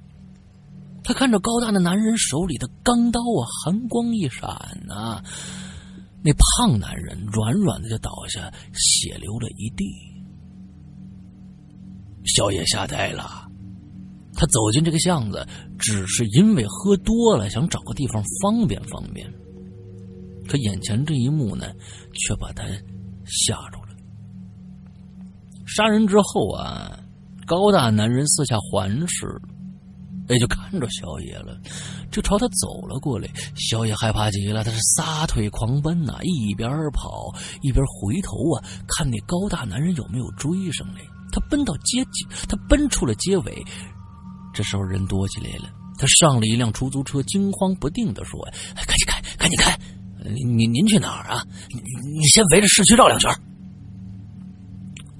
[1.03, 4.47] 他看着高大的男人手里的钢刀啊，寒光一闪
[4.87, 5.21] 呐，
[6.23, 9.85] 那胖男人软软的就倒下，血流了一地。
[12.23, 13.47] 小野吓呆了，
[14.33, 15.45] 他走进这个巷子，
[15.77, 19.31] 只是因为喝多了，想找个地方方便方便。
[20.47, 21.67] 可眼前这一幕呢，
[22.13, 22.63] 却把他
[23.25, 23.95] 吓住了。
[25.65, 26.99] 杀人之后啊，
[27.45, 29.27] 高大男人四下环视，
[30.29, 31.59] 也就看着小野了，
[32.11, 33.27] 就朝他走了过来。
[33.55, 41.01] 小野害怕极了，他是撒腿狂奔呐，一边跑一边回头啊，看那高大男人有没有追上来。
[41.31, 42.05] 他奔到街，
[42.47, 43.63] 他奔出了街尾，
[44.53, 45.69] 这时候人多起来了。
[45.97, 48.39] 他上了一辆出租车，惊慌不定的说
[48.75, 49.77] ：“赶紧开，赶紧开！”
[50.33, 51.45] 您您您去哪儿啊？
[51.69, 53.29] 你你先围着市区绕两圈。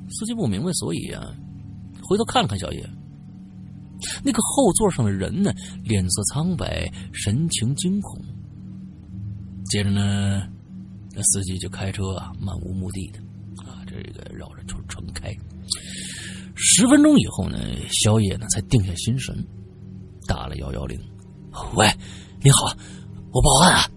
[0.10, 1.28] 司机不明白所以啊，
[2.02, 2.90] 回头看了看小野，
[4.24, 5.54] 那个后座上的人呢，
[5.84, 8.22] 脸色苍白，神情惊恐。
[9.66, 10.48] 接着呢，
[11.14, 13.20] 那司机就开车啊，漫无目的的
[13.64, 15.34] 啊，这个绕着城城开。
[16.56, 17.58] 十分钟以后呢，
[17.92, 19.36] 小野呢才定下心神，
[20.28, 20.98] 打了幺幺零。
[21.76, 21.92] 喂，
[22.42, 22.68] 你好，
[23.32, 23.90] 我报案啊。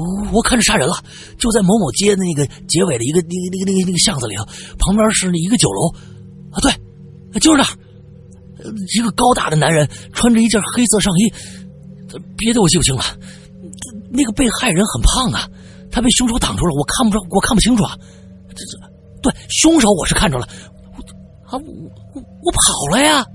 [0.00, 0.94] 我我看着杀人了，
[1.38, 4.44] 就在某某街的那个结尾的一个那个那个那个那个巷子里头，
[4.78, 5.92] 旁边是一个酒楼，
[6.50, 6.72] 啊对，
[7.40, 7.70] 就是那儿，
[8.96, 11.30] 一个高大的男人穿着一件黑色上衣，
[12.36, 13.02] 别的我记不清了，
[14.10, 15.46] 那个被害人很胖啊，
[15.90, 17.94] 他被凶手挡住了，我看不着，我看不清楚啊，
[18.56, 18.78] 这这
[19.22, 20.46] 对凶手我是看着了，
[21.44, 21.60] 啊我
[22.14, 23.26] 我我跑了呀，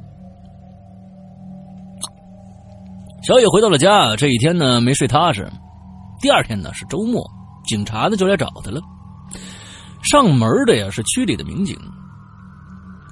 [3.27, 5.47] 小野回到了家，这一天呢没睡踏实。
[6.25, 7.23] 第二天呢是周末，
[7.67, 8.81] 警察呢就来找他了。
[10.01, 11.77] 上门的呀是区里的民警，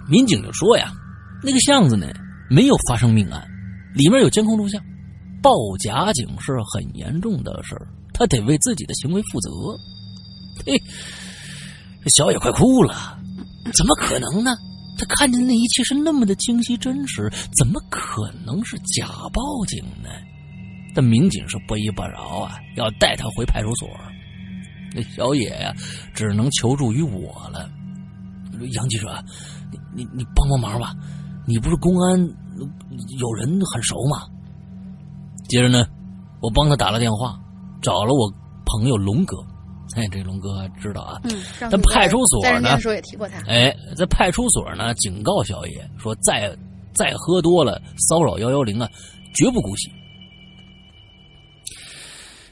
[0.09, 0.91] 民警就说呀，
[1.43, 2.07] 那个巷子呢
[2.49, 3.47] 没有发生命案，
[3.93, 4.81] 里面有监控录像，
[5.43, 9.51] 报假警是很严重的事儿，他得为自己的行为负责。
[10.65, 10.73] 嘿，
[12.03, 13.15] 这小野快哭了，
[13.75, 14.57] 怎么可能呢？
[14.97, 20.09] 他看见那一切是那么的清晰真实，怎么可能是假报警呢？
[20.93, 23.89] 但民警是不依不饶啊，要带他回派出所。
[24.95, 25.73] 那小野呀、
[26.13, 27.69] 只能求助于我了。
[28.73, 29.11] 杨记者，
[29.71, 30.93] 你你你帮帮忙吧，
[31.47, 32.19] 你不是公安，
[33.19, 34.21] 有人很熟吗？
[35.49, 35.83] 接着呢，
[36.39, 37.39] 我帮他打了电话，
[37.81, 38.31] 找了我
[38.65, 39.37] 朋友龙哥。
[39.95, 41.19] 哎，这龙哥知道啊。
[41.59, 43.39] 但派出所呢在人家的时候也提过他。
[43.47, 46.55] 哎，在派出所呢，警告小野说再
[46.93, 48.87] 再喝多了骚扰幺幺零啊，
[49.33, 49.91] 绝不姑息。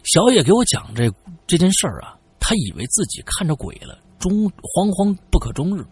[0.04, 1.12] 小野给我讲这
[1.46, 5.86] 这件事儿啊，他以为自己看着鬼了，终惶惶不可终日。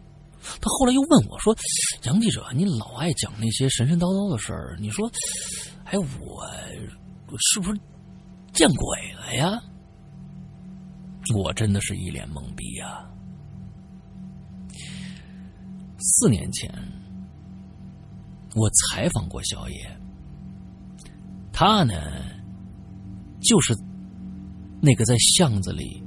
[0.61, 1.55] 他后来又问我说
[2.03, 5.11] ：“杨记者，你老爱讲那些神神叨叨的事儿，你说，
[5.83, 6.43] 哎，我
[7.37, 7.79] 是不是
[8.53, 9.61] 见鬼了呀？”
[11.35, 13.07] 我真的是一脸懵逼呀、
[15.99, 16.73] 四年前，
[18.55, 19.99] 我采访过小野，
[21.51, 21.93] 他呢，
[23.41, 23.75] 就是
[24.81, 26.01] 那个在巷子里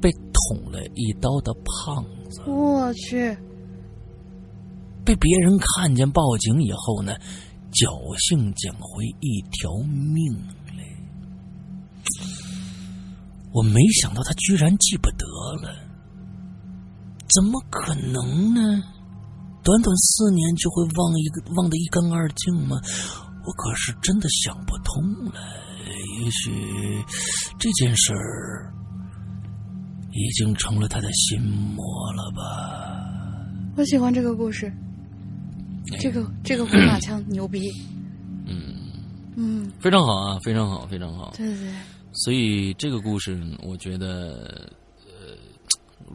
[0.00, 3.36] 被捅了一刀的胖子，我去，
[5.04, 7.14] 被别人看见报警以后呢，
[7.72, 10.32] 侥幸捡回一条命
[10.76, 10.84] 来。
[13.52, 15.26] 我没想到他居然记不得
[15.62, 15.74] 了，
[17.28, 18.82] 怎么可能呢？
[19.62, 22.80] 短短四年就会忘一个忘得一干二净吗？
[23.46, 25.02] 我可是真的想不通
[25.32, 25.40] 了。
[26.20, 27.04] 也许
[27.58, 28.72] 这件事儿
[30.12, 33.50] 已经成了他的心魔了吧？
[33.76, 34.72] 我喜欢这个故事，
[35.92, 37.68] 哎这个这个回马枪牛逼。
[38.46, 38.92] 嗯，
[39.36, 41.32] 嗯，非常好啊，非常好，非常好。
[41.36, 41.72] 对对对，
[42.12, 44.70] 所以这个故事，我觉得，
[45.06, 45.36] 呃，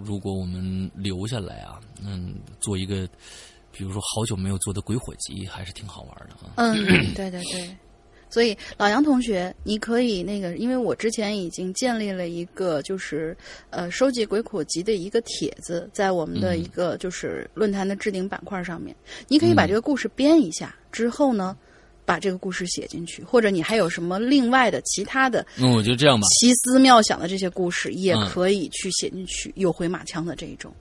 [0.05, 3.05] 如果我们留下来啊，嗯，做一个，
[3.73, 6.53] 比如说好久没有做的鬼火集，还是挺好玩的啊。
[6.55, 7.75] 嗯，对对对。
[8.29, 13.35] 所以老杨同学，你可以那个，因为我之前已经建立了一个就是
[13.69, 18.95] 呃收集鬼火集的一个帖子，在我们的一个就是论坛的置顶板块上面，
[19.27, 21.57] 你可以把这个故事编一下，之后呢，
[22.05, 30.71] 把这个故事写进去，或者你还有什么另外的其他的那我就这样吧，奇思妙想的这些故事，也嗯可以去写进去，有回马枪的这一种。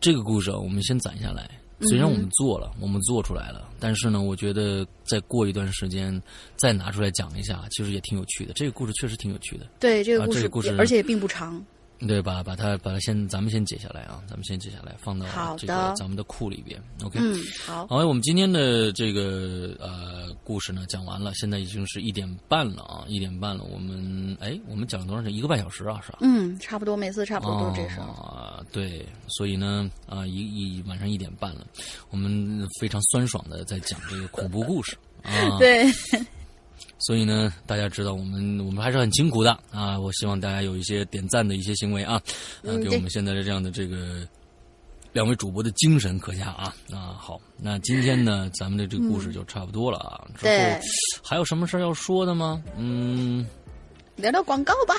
[0.00, 1.48] 这个故事啊，我们先攒下来。
[1.88, 6.20] 虽然我们做了，我们做出来了，但是呢，我觉得再过一段时间
[6.56, 8.52] 再拿出来讲一下，其实也挺有趣的。
[8.54, 9.66] 这个故事确实挺有趣的。
[9.78, 11.64] 对这个故事，啊这个故事而且也并不长。
[12.06, 15.26] 对，把把它把它先，咱们先解下来啊，咱们先解下来，放到
[15.56, 16.80] 这个咱们的库里边。
[17.02, 23.64] OK，嗯，好，好，我们今天的这个呃故事呢讲完了，现在已经是一点半了啊，一点半了。
[23.64, 25.38] 我们哎，我们讲了多长时间？
[25.38, 26.18] 一个半小时啊，是吧？
[26.20, 28.12] 嗯，差不多，每次差不多都是这时候。
[28.12, 31.66] 啊，对，所以呢，啊，一一晚上一点半了，
[32.10, 35.56] 我们非常酸爽的在讲这个恐怖故事啊。
[35.58, 35.84] 对，
[37.06, 39.98] 所以呢，大家知道我们我们还是很辛苦的啊！
[39.98, 42.20] 我希望大家有一些点赞的一些行为啊，
[42.62, 44.26] 给我们现在的这样的这个
[45.12, 47.12] 两位主播的精神可嘉啊啊！
[47.18, 50.24] 好，那今天呢，咱们的这个故事就差不多了啊。
[50.34, 50.80] 之后对
[51.22, 52.62] 还有什么事儿要说的吗？
[52.76, 53.46] 嗯。
[54.16, 54.94] 聊聊广告吧。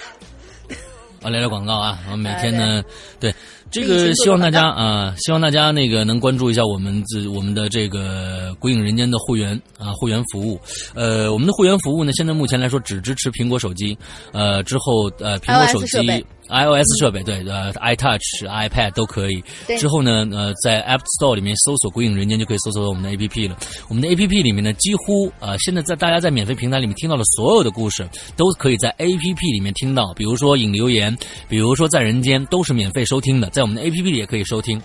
[1.21, 1.99] 啊，聊聊广告啊！
[2.11, 2.83] 我每天呢，
[3.19, 3.33] 对
[3.75, 10.57] 这个希望大家啊，希望大家那个能关注一下我们自我们的这个《鬼影人间》的会员啊，会员服务。
[10.93, 13.97] 呃，我们的会员服务呢，现在目前来说只支持苹果手机，
[14.31, 16.25] 呃，之后呃，苹果手机。
[16.49, 19.43] iOS 设备对，呃，iTouch、iPad 都可以。
[19.77, 23.57] 之后呢，呃，在 App Store 里面搜索“鬼影人间”就可以搜索到我们的 APP 了。
[23.89, 30.13] 我们的 APP 里面呢，几乎呃，现在在大家在免费平台里面听到的所有的故事，都可以在 APP 里面听到。
[30.13, 31.17] 比如说影留言，
[31.49, 34.81] 比如说在人间，都是免费收听的，在我们的 APP 里也可以收听。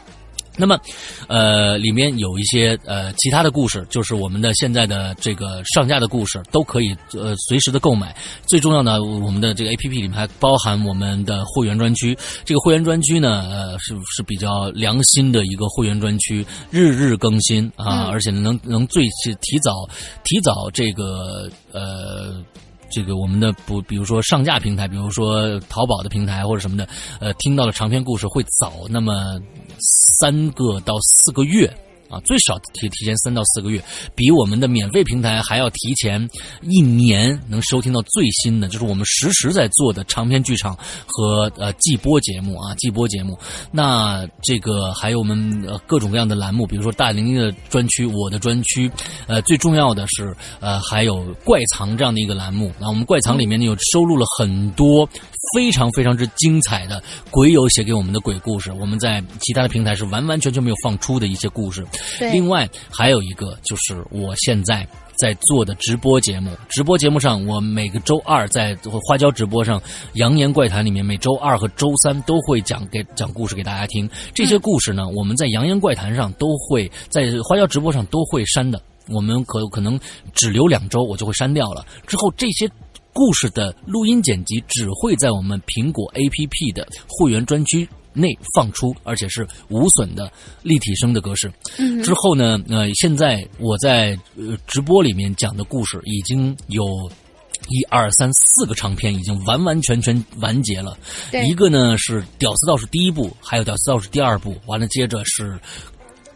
[0.61, 0.78] 那么，
[1.27, 8.15] 呃，里面有一些呃其他的故事，就是我们的现在的这个上架的故事，都可以呃随时的购买。
[8.47, 12.16] 最重要的，我们的这个 A P P 里面还包含我们的会员专区。
[12.45, 19.05] 这个会员专区呢，呃，是是比较良心的一个会员专区，日日更新啊，嗯而且能能最
[19.41, 19.89] 提早
[20.24, 22.45] 提早这个呃。
[22.91, 26.89] 这个我们的不，比如说上架平台，比如说淘宝的平台或者什么的，
[27.21, 29.41] 呃，听到的长篇故事会早那么
[30.19, 31.73] 三个到四个月
[32.11, 33.82] 啊，最少提提前三到四个月，
[34.15, 36.28] 比我们的免费平台还要提前
[36.62, 40.77] 一年能收听到最新的，就是我们实时在做的长篇剧场
[41.07, 43.39] 和呃季播节目啊，季播节目。
[43.70, 48.91] 那这个还有我们呃各种各样的栏目，比如说大玲玲的专区、我的专区，
[49.27, 52.73] 呃，最重要的是呃还有怪藏这样的一个栏目。
[52.81, 55.09] 那我们怪藏里面呢有收录了很多
[55.55, 61.85] 非常非常之精彩的鬼友写给我们的鬼故事，我们在其他的平台是完完全全没有放出的一些故事。
[62.33, 64.87] 另外还有一个就是我现在
[65.17, 68.77] 在做的直播节目，直播节目上我每个周二在
[69.07, 69.81] 花椒直播上
[70.15, 74.09] 《扬言怪谈》里面，每周二和周三都会讲给讲故事给大家听。
[74.35, 78.81] 这些故事呢，我们在《扬言怪谈》上都会在花椒直播上都会删的。
[79.09, 79.99] 我们可可能
[80.35, 81.85] 只留两周，我就会删掉了。
[82.07, 82.71] 之后这些
[83.12, 90.31] 故事的录音剪辑只会在我们苹果 APP 的会员专区内放出，而且是无损的
[90.62, 91.53] 立体声的格式。
[91.78, 96.85] 嗯之后呢，呃，现在我在呃直播里面讲的故事已经有。
[97.69, 100.97] 一二三四个长篇已经完完全全完结了，
[101.47, 105.61] 一个呢是《屌丝道士》第一部，还有《屌丝道士》第二部，完了接着是，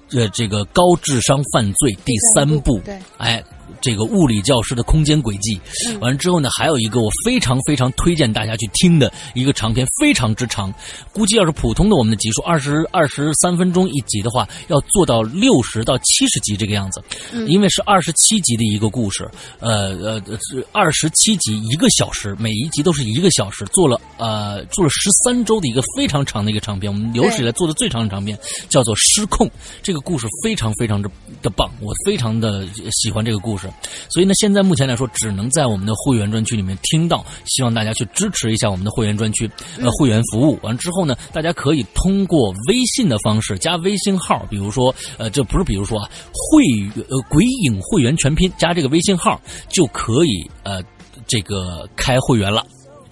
[0.07, 3.43] 这，这个高智商犯罪第三部，对哎，
[3.85, 5.61] 这个物理教师的空间轨迹。
[5.87, 10.73] 嗯完了之后呢，还有一个我非常非常推荐大家去听的一个长篇，非常之长。
[11.13, 17.03] 估计要是普通的我们的集数二十二十三分钟一集的话，要做到六十到七十集这个样子，
[17.33, 19.29] 嗯因为是二十七集的一个故事，
[19.61, 20.21] 呃呃
[20.51, 28.39] 是二十七集一个小时，每一集都是一个小时，做了呃做了十三周的一个非常长的一个长篇，我们有史以来做的最长的长篇，
[28.69, 29.47] 叫做《失控》。
[29.83, 31.09] 这个故事非常非常的
[31.41, 33.71] 的棒，我非常的喜欢这个故事。
[34.09, 37.25] 所以呢，现在目前来说，只能在我们的会员专区里面听到。
[37.47, 40.59] 希望大家去支持一下我们的会员专区，呃，会员服务。
[40.63, 46.65] 完之后呢，大家可以通过微信的方式加微信号，比如说，呃，这不是比如说啊，会
[47.09, 50.83] 呃鬼影会员全拼加这个微信号就可以呃
[51.27, 52.65] 这个开会员了。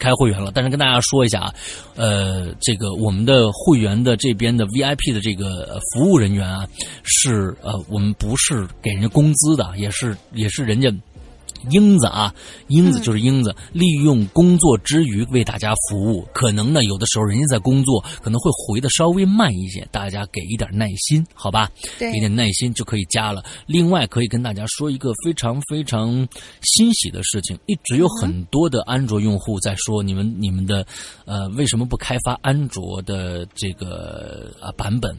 [0.02, 1.54] 开会员了，但是跟大家说一下啊，
[1.94, 6.66] 呃，这个我们的会员的这边的 VIP 的这个服务人员啊，
[7.04, 10.92] 是呃我们不是给人家工资的，也是也是人家。
[11.70, 12.34] 英子啊，
[12.68, 16.26] 英子就是英子，利用工作之余为大家服务。
[16.32, 21.70] 可能呢，有的时候人家在工作，可能会回的稍微慢一些，大家给一点耐心，好吧？
[21.98, 23.44] 对给点耐心就可以加了。
[23.66, 26.26] 另外，可以跟大家说一个非常非常
[26.62, 30.86] 欣喜的事情，一直有很多的安卓用户在说，你们你们的
[31.24, 35.16] 呃为什么不开发安卓的这个啊版本？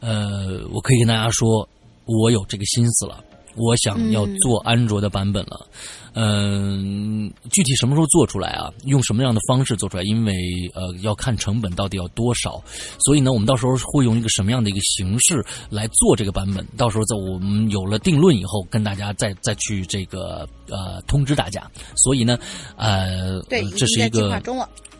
[0.00, 1.68] 呃，我可以跟大家说，
[2.04, 3.24] 我有这个心思了。
[3.58, 5.66] 我想要做安卓的版本了，
[6.14, 8.72] 嗯、具体什么时候做出来啊？
[8.84, 10.02] 用什么样的方式做出来？
[10.04, 10.32] 因为
[10.74, 12.62] 呃要看成本到底要多少，
[13.04, 16.66] 所以呢，我们到时候会用一个什么样的一个形式来做这个版本？
[16.76, 21.68] 到时候在我们有了定论以后，跟大家再再去这个呃通知大家。
[21.96, 22.38] 所以呢，
[22.76, 24.40] 呃，对，这是一个。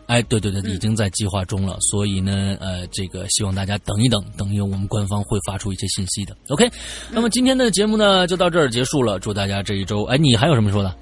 [0.09, 6.35] 哎，对对对，嗯已经在计划中了，所以呢，呃，这个希望大家等一等，等于我们官方会发出一些信息的。
[6.47, 6.67] OK，
[7.11, 10.93] 那么今天的节目呢就到这儿结束了，祝大家这一周，哎，你还有什么说的？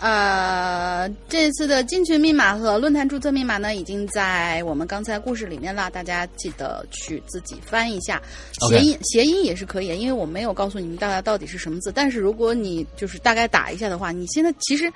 [0.00, 8.20] 呃，这次的进群密码和论坛注册密码呢，已经在我们刚才故事里面了，大家记得去自己翻一下。
[8.68, 14.92] 谐音谐音也是可以，因为我没有告诉你们大家到底是什么字，但是如果你就是大概打一下的话，你现在其实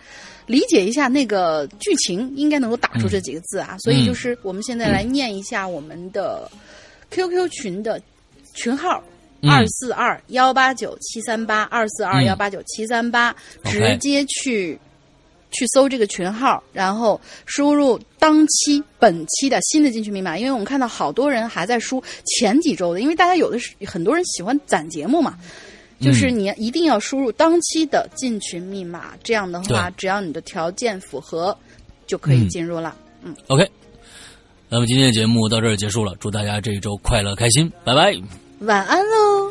[0.47, 3.77] 理解一下那个剧情，应该能够打出这几个字啊。
[3.79, 6.51] 所以就是我们现在来念一下我们的
[7.11, 8.03] QQ 群的
[8.55, 9.03] 群号。
[9.07, 9.13] 嗯
[9.49, 14.77] 二四二幺八九七三八，二四二幺八九七三八，直接去
[15.51, 25.39] 去搜这个群号，然后输入当期本期的新的进群密码，因为我们看到好多人还在输前几周的，因为大家有的是很多人喜欢攒节目嘛，
[26.01, 31.57] 就是你一定要输入当期的进群密码，这样的话，只要你的条件符合，
[32.07, 32.97] 就可以嗯进入了。
[33.23, 33.69] 嗯 OK，
[34.69, 38.15] 那么今天的节目到这儿结束了，祝大家这一周快乐开心，拜拜。
[38.61, 39.51] 晚安喽。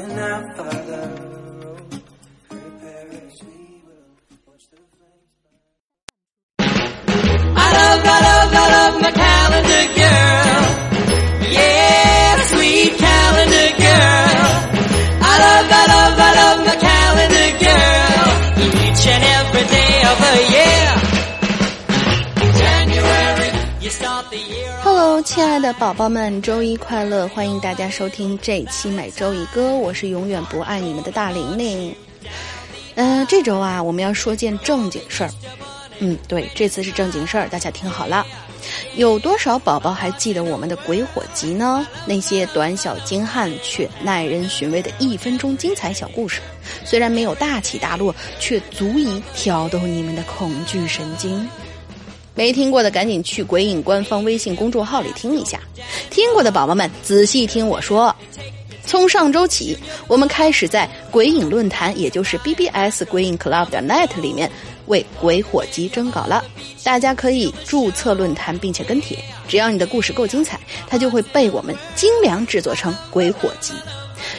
[0.00, 0.48] I love,
[8.06, 8.27] I
[25.38, 27.28] 亲爱的宝宝们，周一快乐！
[27.28, 31.94] 欢迎大家收听这一期每周一歌，我是永远不爱你们的大玲玲。
[32.96, 35.30] 嗯、这周啊，我们要说件正经事儿。
[36.00, 38.26] 嗯，对，这次是正经事儿，大家听好了。
[38.96, 41.86] 有多少宝宝还记得我们的鬼火集呢？
[42.04, 46.40] 那些短小精悍却耐人寻味的一分钟精彩小故事，
[46.84, 51.48] 虽然没有大起大落，却足以挑逗你们的恐惧神经。
[52.38, 55.58] 没听过的赶紧去鬼影官方微信公众号里听一下，
[56.08, 58.14] 听过的宝宝们仔细听我说。
[58.86, 64.48] 从上周起，我们开始在鬼影论坛，也就是 BBS 鬼影 Club 点 net 里面
[64.86, 66.44] 为鬼火集征稿了。
[66.84, 73.74] 大家可以注册论坛并且跟帖，只要你的故事够精彩，它就会被我们精良制作成鬼火集。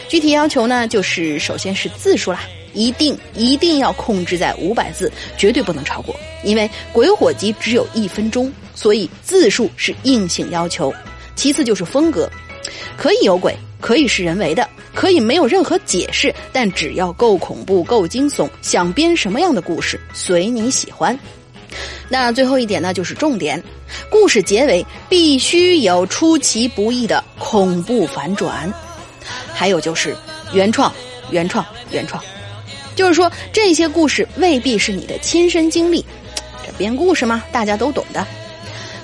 [0.07, 2.43] 具体要求呢，就是首先是字数啦，
[2.73, 10.93] 一定一定要控制在五百字，绝对不能超过，因为鬼火集只有一分钟，所以字数是硬性要求。
[11.35, 12.29] 其次就是风格，
[12.97, 13.55] 可以有鬼。
[13.81, 21.17] 可以是人为的，可以没有任何解释，但只要够恐怖、够惊悚，想编什么样的故事随你喜欢。
[22.09, 23.63] 那最后一点呢，就是重点，
[24.11, 28.69] 故事结尾必须有出其不意的恐怖反转，
[29.53, 30.13] 还有就是
[30.51, 30.93] 原创、
[31.31, 32.21] 原创、原创，
[32.99, 36.05] 就是说这些故事未必是你的亲身经历，
[36.65, 38.27] 这编故事嘛，大家都懂的。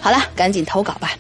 [0.02, 1.14] 好了，赶紧投稿吧。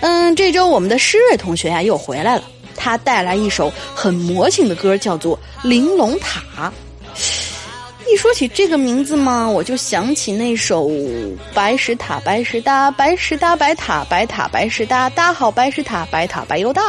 [0.00, 2.42] 嗯，这周我们的诗瑞同学呀又回来了，
[2.74, 5.38] 他带来一首很魔性的歌，叫做
[5.68, 6.40] 《玲珑塔》。
[8.10, 10.88] 一说起这个名字嘛，我就想起那首
[11.52, 16.80] 《白石塔白石搭，白石搭白塔白塔白石搭，搭好白石塔白塔白又大》。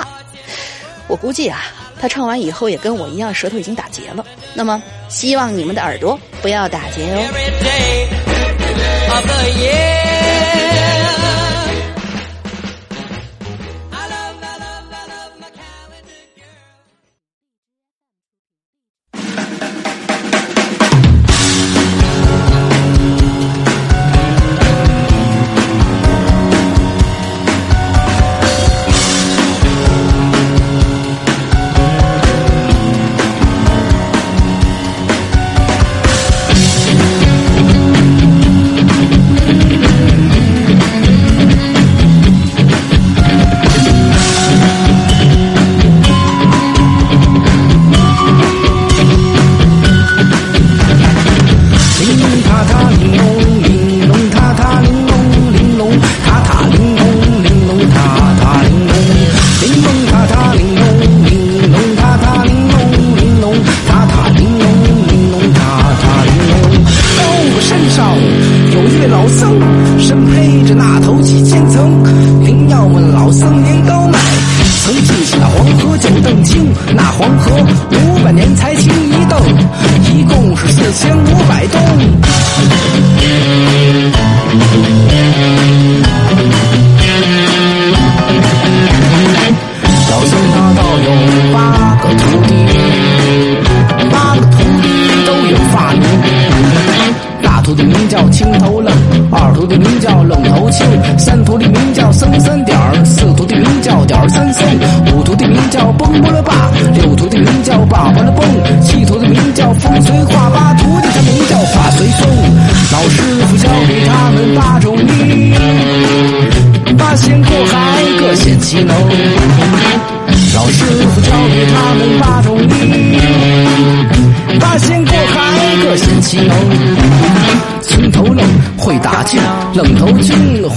[1.09, 1.65] 我估计啊，
[1.99, 4.25] 他唱完以后也跟我一样，舌头已经打结了。
[4.53, 7.21] 那么，希望你们的耳朵不要打结哦。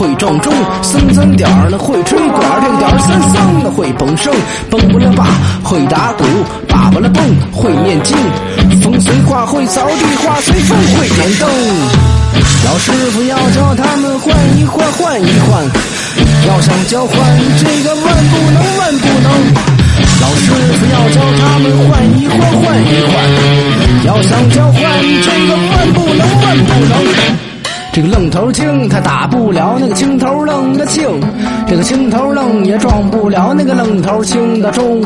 [0.00, 0.50] 会撞钟，
[0.80, 4.32] 僧三点儿呢会吹管，这个点儿三僧呢会蹦声，
[4.70, 5.28] 蹦不了爸
[5.62, 6.24] 会打鼓，
[6.66, 7.20] 爸爸了蹦
[7.52, 8.16] 会念经，
[8.80, 11.44] 风随画会扫地，画随风会点灯。
[12.64, 15.68] 老师傅要教他们换一换，换一换，
[16.48, 17.20] 要想交换
[17.60, 19.28] 这个万不能，万不能。
[20.16, 23.20] 老师傅要教他们换一换，换一换，
[24.06, 24.80] 要想交换
[25.20, 27.49] 这个万不能，万不能。
[28.02, 31.04] 这个愣头青他打不了那个青头愣的青，
[31.68, 35.02] 这个青头愣也撞不了那个愣头青的钟。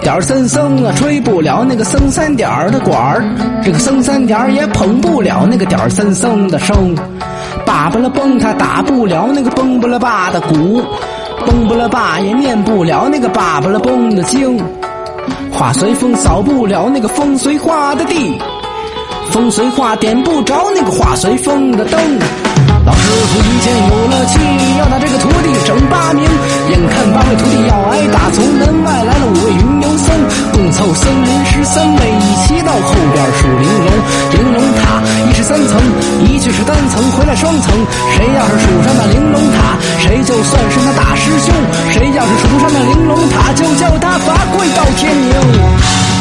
[0.00, 3.22] 点儿三僧啊，吹不了那个僧三点的管儿，
[3.62, 6.96] 这个僧三点也捧不了那个点儿三僧的声。
[7.66, 10.82] 叭叭了蹦，他打不了那个蹦不了叭的鼓，
[11.44, 14.58] 蹦不了叭也念不了那个叭叭了蹦的经。
[15.52, 18.40] 画随风扫不了那个风随画的地，
[19.32, 21.98] 风随画点不着那个画随风的灯。
[22.84, 24.38] 老师傅一见有了气，
[24.78, 26.22] 要拿这个徒弟整八名。
[26.68, 30.12] 眼看八位徒弟要挨打，从门外来了五位云游僧，
[30.52, 33.88] 共凑僧人十三位，一起到后边数玲珑。
[34.32, 35.00] 玲珑塔
[35.30, 35.80] 一十三层，
[36.26, 37.72] 一句是是单层，回来双层。
[38.14, 41.54] 谁要是数上那玲珑塔，谁就算是那大师兄。
[41.90, 46.11] 谁要是数上那玲珑塔，就叫他罚跪到天明。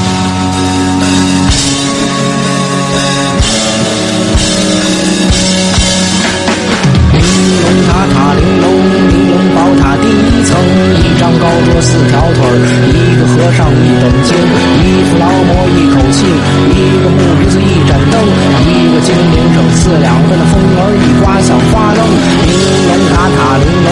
[10.51, 10.59] 曾
[10.99, 12.59] 一，张高桌四条腿儿，
[12.91, 16.27] 一个和尚一本经，一副劳模一口气，
[16.75, 18.19] 一个木鼻子一盏灯，
[18.67, 22.03] 一个精灵剩四两分的风儿一刮响花灯。
[22.43, 22.51] 玲
[22.87, 23.89] 珑塔塔玲珑，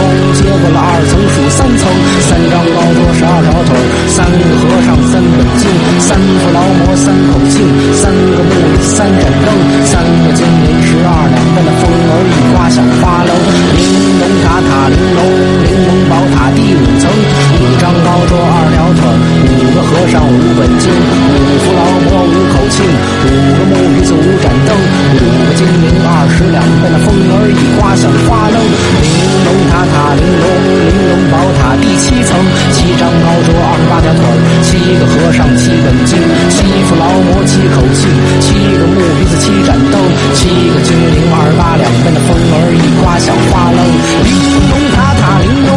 [0.62, 1.88] 过了二层数三层，
[2.28, 3.72] 三张高桌十二条腿，
[4.12, 7.64] 三个和尚三本经，三副劳模三口磬，
[7.96, 9.48] 三个木鼻子三盏灯，
[9.88, 13.32] 三个精灵十二两分的风儿一刮像花灯。
[13.80, 13.84] 玲
[14.20, 15.24] 珑塔塔玲珑，
[15.64, 19.02] 玲珑宝塔第五层，五张高桌二条腿，
[19.48, 28.60] 五个和尚五本经，五副劳模五口磬，五个木鱼子五盏灯，五个精灵二十两分的风儿一刮像花灯。
[28.60, 29.08] 玲
[29.46, 32.34] 珑塔塔玲珑，玲珑宝塔第七层，
[32.74, 34.22] 七张高桌二十八条腿，
[34.64, 36.18] 七个和尚七本经，
[36.50, 38.08] 七副劳模七口气，
[38.40, 39.96] 七个木鼻子七盏灯，
[40.34, 43.80] 七个精灵二十八两分的风儿一刮响花楞。
[44.24, 44.30] 玲
[44.70, 45.70] 珑塔塔玲珑，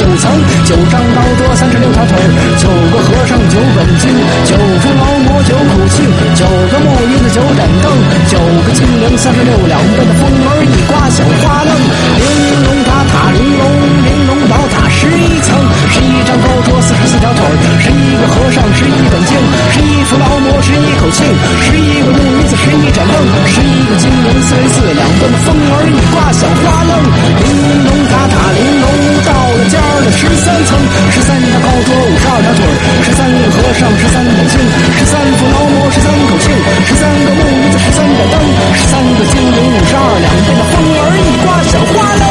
[0.00, 0.32] 九层，
[0.64, 2.24] 九张高桌三十六条腿儿，
[2.56, 4.08] 九个和尚九本经，
[4.48, 7.92] 九副劳模九口气，九个木鱼子九盏灯，
[8.24, 11.76] 九个精灵三十六两的风儿一刮响花楞。
[12.16, 12.24] 玲
[12.64, 13.60] 珑塔塔玲珑，
[14.00, 15.56] 玲珑宝塔十一层，
[15.88, 19.32] 十一张高桌，四十四条腿儿；十一个和尚，十一本经；
[19.72, 21.24] 十一副劳模，十一口磬；
[21.64, 23.16] 十一个木鱼子，十一盏灯；
[23.48, 25.00] 十一个金铃，四十四两。
[25.40, 26.92] 风儿一刮，响哗楞。
[27.00, 27.48] 玲
[27.80, 28.84] 珑塔塔玲珑，
[29.24, 30.76] 到了家儿的十三层。
[31.08, 34.60] 十三张高桌，五十二条腿儿；十三个和尚，十三本经；
[35.00, 36.52] 十三副劳模，十三口磬；
[36.84, 38.36] 十三个木鱼子，十三盏灯；
[38.76, 40.28] 十三个金铃，五十二两。
[40.68, 42.29] 风儿一刮，响哗楞。